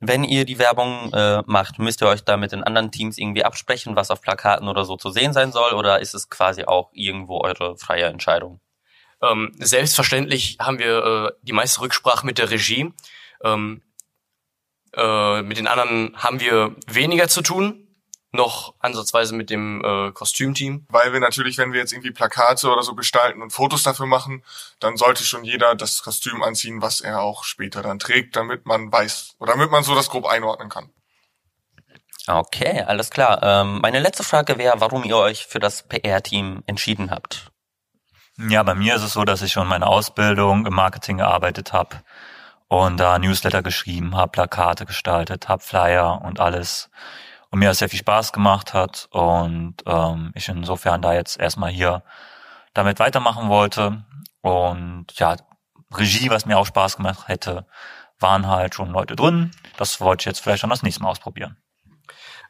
wenn 0.00 0.24
ihr 0.24 0.44
die 0.44 0.58
Werbung 0.58 1.12
äh, 1.12 1.42
macht, 1.46 1.78
müsst 1.78 2.02
ihr 2.02 2.08
euch 2.08 2.24
da 2.24 2.36
mit 2.36 2.52
den 2.52 2.64
anderen 2.64 2.90
Teams 2.90 3.16
irgendwie 3.16 3.44
absprechen, 3.44 3.96
was 3.96 4.10
auf 4.10 4.20
Plakaten 4.20 4.68
oder 4.68 4.84
so 4.84 4.96
zu 4.96 5.10
sehen 5.10 5.32
sein 5.32 5.52
soll, 5.52 5.72
oder 5.72 6.00
ist 6.00 6.14
es 6.14 6.28
quasi 6.28 6.64
auch 6.64 6.90
irgendwo 6.92 7.40
eure 7.40 7.76
freie 7.78 8.06
Entscheidung? 8.06 8.60
Ähm, 9.22 9.52
selbstverständlich 9.58 10.58
haben 10.60 10.78
wir 10.78 11.04
äh, 11.04 11.32
die 11.42 11.52
meiste 11.52 11.80
Rücksprache 11.80 12.26
mit 12.26 12.38
der 12.38 12.50
Regie. 12.50 12.92
Ähm, 13.42 13.82
äh, 14.96 15.42
mit 15.42 15.58
den 15.58 15.66
anderen 15.66 16.14
haben 16.16 16.40
wir 16.40 16.74
weniger 16.86 17.28
zu 17.28 17.42
tun, 17.42 17.84
noch 18.34 18.74
ansatzweise 18.80 19.34
mit 19.34 19.48
dem 19.48 19.82
äh, 19.84 20.12
Kostümteam. 20.12 20.86
Weil 20.88 21.12
wir 21.12 21.20
natürlich, 21.20 21.56
wenn 21.56 21.72
wir 21.72 21.80
jetzt 21.80 21.92
irgendwie 21.92 22.10
Plakate 22.10 22.68
oder 22.70 22.82
so 22.82 22.94
gestalten 22.94 23.40
und 23.40 23.50
Fotos 23.50 23.82
dafür 23.82 24.06
machen, 24.06 24.44
dann 24.80 24.96
sollte 24.96 25.24
schon 25.24 25.44
jeder 25.44 25.74
das 25.74 26.02
Kostüm 26.02 26.42
anziehen, 26.42 26.82
was 26.82 27.00
er 27.00 27.22
auch 27.22 27.44
später 27.44 27.82
dann 27.82 27.98
trägt, 27.98 28.36
damit 28.36 28.66
man 28.66 28.92
weiß 28.92 29.36
oder 29.38 29.52
damit 29.52 29.70
man 29.70 29.84
so 29.84 29.94
das 29.94 30.10
grob 30.10 30.26
einordnen 30.26 30.68
kann. 30.68 30.90
Okay, 32.26 32.82
alles 32.82 33.10
klar. 33.10 33.42
Ähm, 33.42 33.80
meine 33.80 34.00
letzte 34.00 34.24
Frage 34.24 34.58
wäre, 34.58 34.80
warum 34.80 35.04
ihr 35.04 35.16
euch 35.16 35.46
für 35.46 35.58
das 35.58 35.86
PR-Team 35.86 36.62
entschieden 36.66 37.10
habt. 37.10 37.50
Ja, 38.36 38.62
bei 38.62 38.74
mir 38.74 38.96
ist 38.96 39.02
es 39.02 39.12
so, 39.12 39.24
dass 39.24 39.42
ich 39.42 39.52
schon 39.52 39.68
meine 39.68 39.86
Ausbildung 39.86 40.66
im 40.66 40.74
Marketing 40.74 41.18
gearbeitet 41.18 41.72
habe 41.72 42.00
und 42.82 42.98
da 42.98 43.18
Newsletter 43.18 43.62
geschrieben 43.62 44.16
habe, 44.16 44.32
Plakate 44.32 44.86
gestaltet 44.86 45.48
habe, 45.48 45.62
Flyer 45.62 46.22
und 46.22 46.40
alles. 46.40 46.90
Und 47.50 47.60
mir 47.60 47.68
das 47.68 47.78
sehr 47.78 47.88
viel 47.88 48.00
Spaß 48.00 48.32
gemacht 48.32 48.74
hat 48.74 49.06
und 49.12 49.76
ähm, 49.86 50.32
ich 50.34 50.48
insofern 50.48 51.00
da 51.00 51.14
jetzt 51.14 51.38
erstmal 51.38 51.70
hier 51.70 52.02
damit 52.72 52.98
weitermachen 52.98 53.48
wollte. 53.48 54.04
Und 54.40 55.06
ja, 55.14 55.36
Regie, 55.94 56.30
was 56.30 56.46
mir 56.46 56.58
auch 56.58 56.66
Spaß 56.66 56.96
gemacht 56.96 57.28
hätte, 57.28 57.66
waren 58.18 58.48
halt 58.48 58.74
schon 58.74 58.90
Leute 58.90 59.14
drin. 59.14 59.52
Das 59.76 60.00
wollte 60.00 60.22
ich 60.22 60.26
jetzt 60.26 60.40
vielleicht 60.40 60.62
schon 60.62 60.70
das 60.70 60.82
nächste 60.82 61.02
Mal 61.02 61.10
ausprobieren. 61.10 61.56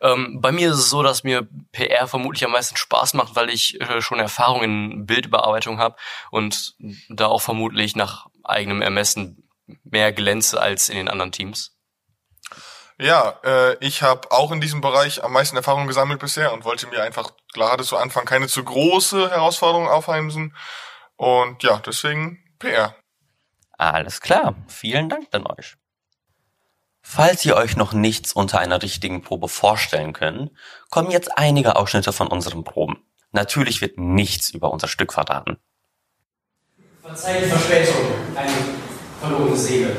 Ähm, 0.01 0.41
bei 0.41 0.53
mir 0.53 0.71
ist 0.71 0.79
es 0.79 0.91
so, 0.91 1.03
dass 1.03 1.23
mir 1.23 1.47
PR 1.73 2.07
vermutlich 2.07 2.45
am 2.45 2.53
meisten 2.53 2.77
Spaß 2.77 3.15
macht, 3.15 3.37
weil 3.37 3.51
ich 3.51 3.81
äh, 3.81 4.01
schon 4.01 4.21
Erfahrung 4.21 4.63
in 4.63 5.07
Bildüberarbeitung 5.07 5.79
habe 5.79 5.97
und 6.31 6.75
da 7.11 7.27
auch 7.27 7.43
vermutlich 7.43 7.95
nach 7.95 8.27
eigenem 8.43 8.83
Ermessen 8.83 9.44
mehr 9.85 10.13
glänze 10.13 10.61
als 10.61 10.89
in 10.89 10.97
den 10.97 11.09
anderen 11.09 11.33
Teams. 11.33 11.75
Ja, 12.99 13.41
äh, 13.45 13.77
ich 13.85 14.03
habe 14.03 14.31
auch 14.31 14.53
in 14.53 14.61
diesem 14.61 14.81
Bereich 14.81 15.25
am 15.25 15.33
meisten 15.33 15.57
Erfahrung 15.57 15.87
gesammelt 15.87 16.21
bisher 16.21 16.53
und 16.53 16.65
wollte 16.65 16.87
mir 16.87 17.03
einfach 17.03 17.33
gerade 17.53 17.83
zu 17.83 17.97
Anfang 17.97 18.25
keine 18.25 18.47
zu 18.47 18.63
große 18.63 19.31
Herausforderung 19.31 19.89
aufheimsen. 19.89 20.55
Und 21.17 21.63
ja, 21.63 21.81
deswegen 21.85 22.45
PR. 22.59 22.95
Alles 23.73 24.21
klar. 24.21 24.55
Vielen 24.69 25.09
Dank 25.09 25.27
an 25.33 25.47
euch. 25.47 25.75
Falls 27.03 27.45
ihr 27.45 27.57
euch 27.57 27.77
noch 27.77 27.93
nichts 27.93 28.33
unter 28.33 28.61
einer 28.61 28.81
richtigen 28.81 29.23
Probe 29.23 29.49
vorstellen 29.49 30.13
könnt, 30.13 30.53
kommen 30.89 31.11
jetzt 31.11 31.37
einige 31.37 31.77
Ausschnitte 31.77 32.13
von 32.13 32.29
unseren 32.29 32.65
Proben. 32.65 33.05
Natürlich 33.31 33.81
wird 33.81 33.99
nichts 33.99 34.51
über 34.51 34.71
unser 34.71 34.89
Stück 34.89 35.13
verraten. 35.13 35.59
Verzeiht 37.03 37.45
die 37.45 37.49
Verspätung, 37.49 37.97
eine 38.35 38.84
verlorene 39.25 39.57
Seele. 39.57 39.97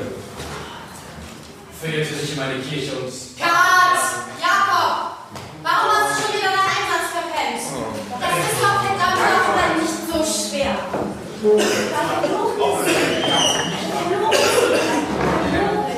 Verirrte 1.81 2.13
sich 2.13 2.31
in 2.33 2.37
meine 2.37 2.59
Kirche 2.59 2.93
und... 2.93 3.09
Kat! 3.37 3.97
Jakob! 4.37 5.17
Warum 5.63 5.89
hast 5.89 6.09
du 6.13 6.21
schon 6.21 6.33
wieder 6.37 6.53
deinen 6.53 6.69
Einsatz 6.77 7.09
verpennt? 7.09 7.57
Das 7.57 8.33
ist 8.37 8.61
doch 8.61 8.77
verdammt 8.85 9.17
nochmal 9.17 9.71
nicht 9.81 9.97
so 10.05 10.17
schwer. 10.21 10.77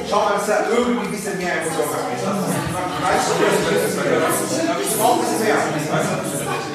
Schau 0.10 0.20
mal, 0.24 0.34
dass 0.36 0.48
da 0.48 0.70
irgendwie 0.70 1.06
ein 1.06 1.12
bisschen 1.12 1.38
mehr 1.38 1.62
Emotion 1.62 1.88
hat. 1.92 2.08
Ich 2.16 2.24
weiß 2.24 3.22
schon, 3.28 3.38
dass 3.44 3.60
das 3.68 3.84
ist, 3.92 4.00
aber 4.70 4.82
ich 4.82 4.94
brauche 4.98 5.14
ein 5.14 5.28
bisschen 5.28 5.44
mehr. 5.44 5.56
Weißt 5.56 6.10
du? 6.10 6.16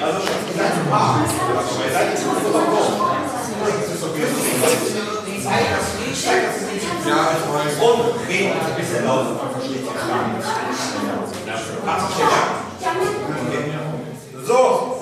Also, 0.04 0.20
ihr 0.20 0.56
seid 0.56 0.72
ein 0.72 0.90
Paar. 0.90 1.20
Ihr 1.24 1.92
seid 1.92 2.08
jetzt 2.12 2.24
gut 2.24 2.36
auf 2.36 2.62
Das 3.64 3.94
ist 3.94 4.04
okay. 4.04 5.11
Zeig 5.52 5.66
das 5.68 5.86
nicht, 6.00 6.24
zeig 6.24 6.46
das 6.46 6.60
nicht. 6.72 6.86
Ja, 7.06 7.36
ich 7.36 7.44
weiß. 7.52 7.74
Und 7.82 8.28
reden 8.28 8.52
ein 8.52 8.74
bisschen 8.74 9.04
lauter, 9.04 9.32
man 9.32 9.50
versteht 9.52 9.82
die 9.82 9.84
Fragen. 9.84 10.32
So. 14.46 14.98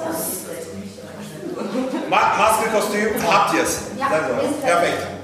Ma 2.08 2.20
Maske, 2.36 2.68
Kostüm, 2.70 3.10
habt 3.30 3.54
ihr 3.54 3.62
es? 3.62 3.80
Ja, 3.96 4.06
Perfekt. 4.08 5.19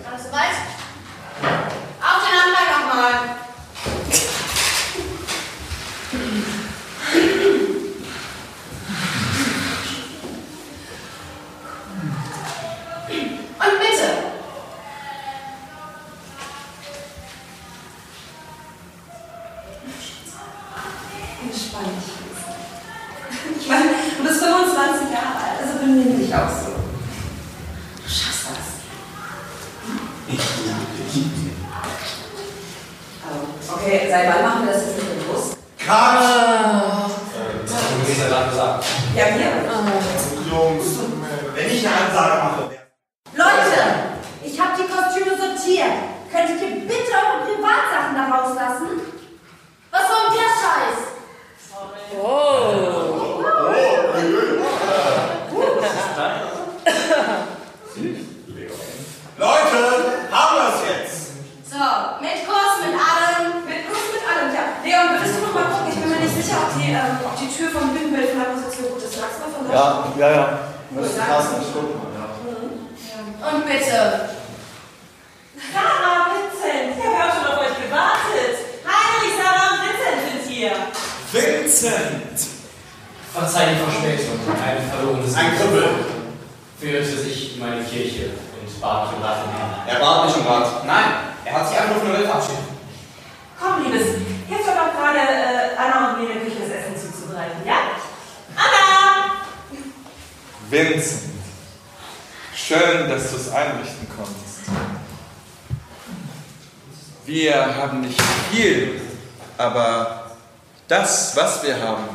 Leute, 59.39 59.81
haben 60.33 60.53
wir 60.57 60.69
es 60.73 60.81
jetzt? 60.89 61.17
So, 61.69 61.85
mit 62.25 62.41
Kuss, 62.49 62.75
mit 62.81 62.97
allem. 62.97 63.61
Mit 63.69 63.85
Kuss, 63.85 64.09
mit 64.17 64.25
allem, 64.25 64.49
ja. 64.55 64.65
Leon, 64.81 65.13
würdest 65.13 65.37
du 65.37 65.41
noch 65.45 65.55
mal 65.55 65.69
gucken? 65.69 65.93
Ich 65.93 66.01
bin 66.01 66.09
mir 66.09 66.21
nicht 66.25 66.37
sicher, 66.41 66.57
ob 66.65 66.73
die, 66.73 66.89
ähm, 66.89 67.21
ob 67.21 67.37
die 67.37 67.53
Tür 67.53 67.69
vom 67.69 67.93
Bühnenbild 67.93 68.31
von 68.33 68.41
der 68.41 68.51
Position 68.57 68.97
gut 68.97 69.03
ist. 69.05 69.21
Magst 69.21 69.37
du 69.37 69.45
mal 69.45 69.53
von 69.53 69.65
da? 69.69 69.75
Ja, 69.77 69.85
ja, 70.17 70.29
ja. 70.33 70.45
Müssen 70.89 71.21
passen, 71.21 71.61
ich 71.61 71.69
guck 71.75 71.93
mal. 72.01 72.09
Ja. 72.17 72.33
Und 73.53 73.67
bitte. 73.67 74.01
Sarah, 75.73 76.33
Vincent, 76.33 76.97
ich 76.97 77.01
habe 77.05 77.13
ja 77.13 77.23
auch 77.29 77.35
schon 77.37 77.47
auf 77.53 77.59
euch 77.61 77.77
gewartet. 77.77 78.57
Heinrich, 78.89 79.37
Sarah 79.37 79.69
und 79.77 79.81
Vincent 79.85 80.19
sind 80.25 80.45
hier. 80.49 80.73
Vincent! 81.29 82.39
Verzeiht 83.35 83.77
die 83.77 83.85
Verspätung, 83.85 84.41
eine 84.49 84.81
verlorene 84.89 85.29
Seele. 85.29 85.45
Ein 85.45 85.59
Kribbel. 85.59 86.16
Verirrte 86.79 87.17
sich 87.17 87.55
in 87.55 87.61
meine 87.61 87.83
Kirche 87.85 88.27
und 88.27 88.81
bat 88.81 89.07
mich 89.07 89.17
um 89.17 89.23
Rat 89.23 89.45
und 89.45 89.53
Hilfe. 89.53 89.91
Er 89.91 89.99
bat 89.99 90.27
mich 90.27 90.37
um 90.37 90.47
Rat. 90.47 90.87
Nein, 90.87 91.05
er 91.45 91.53
hat 91.53 91.69
sich 91.69 91.79
einfach 91.79 92.03
nur 92.03 92.13
Welt 92.13 92.27
verabschiedet. 92.27 92.65
Komm, 93.59 93.85
Liebes, 93.85 94.07
hilf 94.49 94.67
doch 94.67 94.75
doch 94.75 94.93
gerade 94.93 95.19
äh, 95.19 95.77
Anna 95.79 96.11
und 96.11 96.21
mir 96.21 96.31
in 96.31 96.39
der 96.39 96.45
Küche 96.45 96.61
das 96.61 96.71
Essen 96.71 97.13
zuzubereiten, 97.13 97.67
ja? 97.67 97.77
Anna! 98.55 99.37
Vincent, 100.69 101.33
schön, 102.55 103.09
dass 103.09 103.31
du 103.31 103.37
es 103.37 103.49
einrichten 103.51 104.09
konntest. 104.15 104.47
Wir 107.25 107.77
haben 107.77 108.03
nicht 108.03 108.21
viel, 108.53 109.01
aber 109.57 110.37
das, 110.89 111.35
was 111.37 111.63
wir 111.63 111.81
haben, 111.81 112.09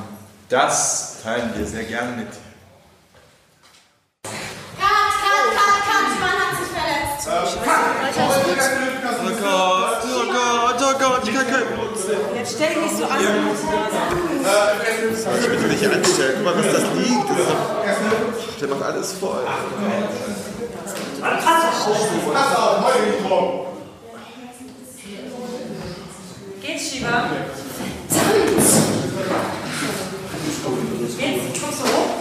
das 0.47 1.21
teilen 1.24 1.52
wir 1.56 1.65
sehr 1.65 1.84
gerne 1.86 2.12
mit 2.12 2.32
dir. 2.32 2.51
Ich 11.23 11.34
kann 11.34 11.47
kein 11.47 11.63
Jetzt 12.36 12.55
stell 12.55 12.69
dich 12.69 12.84
nicht 12.84 12.97
so 12.97 13.05
an. 13.05 13.19
Ich 15.39 15.47
bitte 15.47 15.67
nicht 15.67 15.86
anstellen, 15.86 16.34
guck 16.36 16.45
mal, 16.45 16.55
was 16.57 16.71
das 16.73 16.84
liegt. 16.95 17.29
Das 17.29 17.38
ist 17.38 17.47
doch, 17.49 18.60
der 18.60 18.67
macht 18.69 18.84
alles 18.84 19.13
voll. 19.13 19.45
Geht's, 26.62 26.91
Shiva? 26.91 27.29
Geht's? 27.29 28.77
Kommst 31.62 31.79
du 31.79 31.86
hoch? 31.86 32.12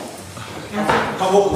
Komm 1.18 1.32
hoch, 1.32 1.52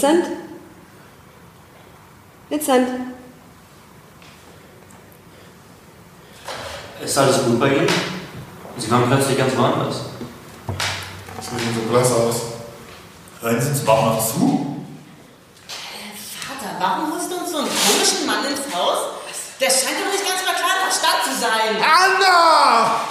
Vincent? 0.00 0.26
Vincent? 2.48 2.88
Ist 7.04 7.18
alles 7.18 7.44
gut 7.44 7.60
bei 7.60 7.68
Ihnen? 7.68 7.88
Sie 8.78 8.90
waren 8.90 9.10
plötzlich 9.10 9.36
ganz 9.36 9.54
woanders. 9.58 9.96
Das 11.36 11.50
sieht 11.50 11.74
so 11.74 11.82
blass 11.90 12.12
aus. 12.12 12.36
Rennen 13.42 13.60
Sie 13.60 13.68
uns 13.68 13.82
überhaupt 13.82 14.16
noch 14.16 14.26
zu? 14.26 14.84
Vater, 16.48 16.76
warum 16.78 17.12
holst 17.12 17.30
du 17.30 17.36
uns 17.36 17.50
so 17.50 17.58
einen 17.58 17.68
komischen 17.68 18.26
Mann 18.26 18.46
ins 18.46 18.74
Haus? 18.74 18.98
Der 19.60 19.68
scheint 19.68 20.00
doch 20.02 20.10
nicht 20.10 20.26
ganz 20.26 20.40
bei 20.46 20.54
klarer 20.54 20.88
Verstand 20.88 21.24
zu 21.26 21.40
sein. 21.42 21.76
Anna! 21.76 23.10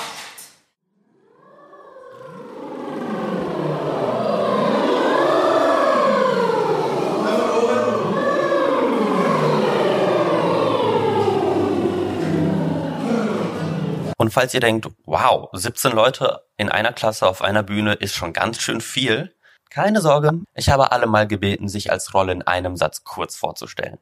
Und 14.29 14.33
falls 14.33 14.53
ihr 14.53 14.59
denkt, 14.59 14.87
wow, 15.07 15.49
17 15.53 15.91
Leute 15.91 16.41
in 16.55 16.69
einer 16.69 16.93
Klasse 16.93 17.27
auf 17.27 17.41
einer 17.41 17.63
Bühne 17.63 17.93
ist 17.93 18.13
schon 18.13 18.31
ganz 18.31 18.61
schön 18.61 18.79
viel, 18.79 19.33
keine 19.71 20.01
Sorge, 20.01 20.33
ich 20.53 20.69
habe 20.69 20.91
alle 20.91 21.07
mal 21.07 21.25
gebeten, 21.25 21.67
sich 21.67 21.91
als 21.91 22.13
Rolle 22.13 22.33
in 22.33 22.43
einem 22.43 22.75
Satz 22.75 23.03
kurz 23.03 23.35
vorzustellen. 23.35 23.97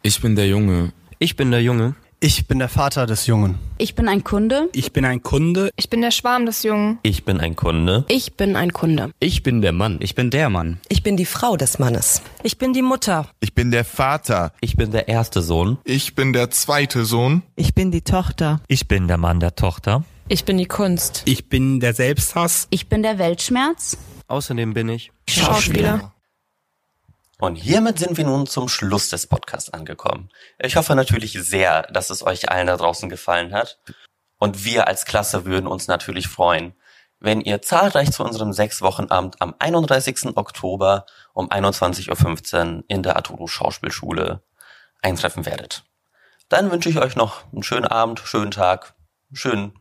Ich 0.00 0.22
bin 0.22 0.34
der 0.34 0.46
Junge. 0.46 0.94
Ich 1.18 1.36
bin 1.36 1.50
der 1.50 1.60
Junge. 1.60 1.94
Ich 2.26 2.46
bin 2.46 2.58
der 2.58 2.70
Vater 2.70 3.04
des 3.04 3.26
Jungen. 3.26 3.58
Ich 3.76 3.94
bin 3.94 4.08
ein 4.08 4.24
Kunde. 4.24 4.70
Ich 4.72 4.94
bin 4.94 5.04
ein 5.04 5.22
Kunde. 5.22 5.68
Ich 5.76 5.90
bin 5.90 6.00
der 6.00 6.10
Schwarm 6.10 6.46
des 6.46 6.62
Jungen. 6.62 6.98
Ich 7.02 7.26
bin 7.26 7.38
ein 7.38 7.54
Kunde. 7.54 8.06
Ich 8.08 8.32
bin 8.32 8.56
ein 8.56 8.72
Kunde. 8.72 9.10
Ich 9.20 9.42
bin 9.42 9.60
der 9.60 9.72
Mann. 9.72 9.98
Ich 10.00 10.14
bin 10.14 10.30
der 10.30 10.48
Mann. 10.48 10.80
Ich 10.88 11.02
bin 11.02 11.18
die 11.18 11.26
Frau 11.26 11.58
des 11.58 11.78
Mannes. 11.78 12.22
Ich 12.42 12.56
bin 12.56 12.72
die 12.72 12.80
Mutter. 12.80 13.28
Ich 13.40 13.54
bin 13.54 13.70
der 13.70 13.84
Vater. 13.84 14.54
Ich 14.62 14.74
bin 14.74 14.90
der 14.90 15.06
erste 15.08 15.42
Sohn. 15.42 15.76
Ich 15.84 16.14
bin 16.14 16.32
der 16.32 16.50
zweite 16.50 17.04
Sohn. 17.04 17.42
Ich 17.56 17.74
bin 17.74 17.90
die 17.90 18.00
Tochter. 18.00 18.62
Ich 18.68 18.88
bin 18.88 19.06
der 19.06 19.18
Mann 19.18 19.38
der 19.38 19.54
Tochter. 19.54 20.02
Ich 20.28 20.46
bin 20.46 20.56
die 20.56 20.64
Kunst. 20.64 21.24
Ich 21.26 21.50
bin 21.50 21.78
der 21.78 21.92
Selbsthass. 21.92 22.68
Ich 22.70 22.88
bin 22.88 23.02
der 23.02 23.18
Weltschmerz. 23.18 23.98
Außerdem 24.28 24.72
bin 24.72 24.88
ich 24.88 25.12
Schauspieler. 25.28 26.13
Und 27.38 27.56
hiermit 27.56 27.98
sind 27.98 28.16
wir 28.16 28.24
nun 28.24 28.46
zum 28.46 28.68
Schluss 28.68 29.08
des 29.08 29.26
Podcasts 29.26 29.70
angekommen. 29.70 30.30
Ich 30.58 30.76
hoffe 30.76 30.94
natürlich 30.94 31.32
sehr, 31.32 31.82
dass 31.82 32.10
es 32.10 32.24
euch 32.24 32.50
allen 32.50 32.68
da 32.68 32.76
draußen 32.76 33.08
gefallen 33.08 33.52
hat. 33.52 33.78
Und 34.38 34.64
wir 34.64 34.86
als 34.86 35.04
Klasse 35.04 35.44
würden 35.44 35.66
uns 35.66 35.88
natürlich 35.88 36.28
freuen, 36.28 36.74
wenn 37.18 37.40
ihr 37.40 37.62
zahlreich 37.62 38.12
zu 38.12 38.22
unserem 38.22 38.52
Sechs-Wochen-Amt 38.52 39.40
am 39.40 39.54
31. 39.58 40.36
Oktober 40.36 41.06
um 41.32 41.50
21.15 41.50 42.76
Uhr 42.76 42.84
in 42.88 43.02
der 43.02 43.16
Arturo 43.16 43.46
Schauspielschule 43.46 44.42
eintreffen 45.02 45.46
werdet. 45.46 45.84
Dann 46.48 46.70
wünsche 46.70 46.90
ich 46.90 46.98
euch 46.98 47.16
noch 47.16 47.50
einen 47.52 47.62
schönen 47.62 47.86
Abend, 47.86 48.20
schönen 48.20 48.50
Tag, 48.50 48.94
schönen 49.32 49.80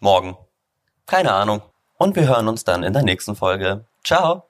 Morgen. 0.00 0.36
Keine 1.06 1.32
Ahnung. 1.32 1.62
Und 1.94 2.16
wir 2.16 2.26
hören 2.26 2.48
uns 2.48 2.64
dann 2.64 2.82
in 2.82 2.92
der 2.92 3.02
nächsten 3.02 3.36
Folge. 3.36 3.86
Ciao. 4.04 4.46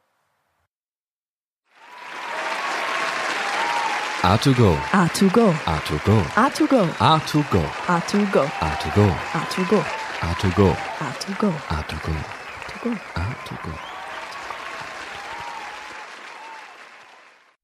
A2Go. 4.22 4.74
A2Go. 4.90 5.52
A2Go. 5.52 6.22
A2Go. 6.34 6.82
A2Go. 6.98 7.62
A2Go. 7.86 8.44
A2Go. 8.60 9.06
A2Go. 9.30 9.80
A2Go. 10.20 10.76
A2Go. 11.00 11.52
A2Go. 11.68 12.20
A2Go. 12.58 12.98
A2Go. 13.14 13.95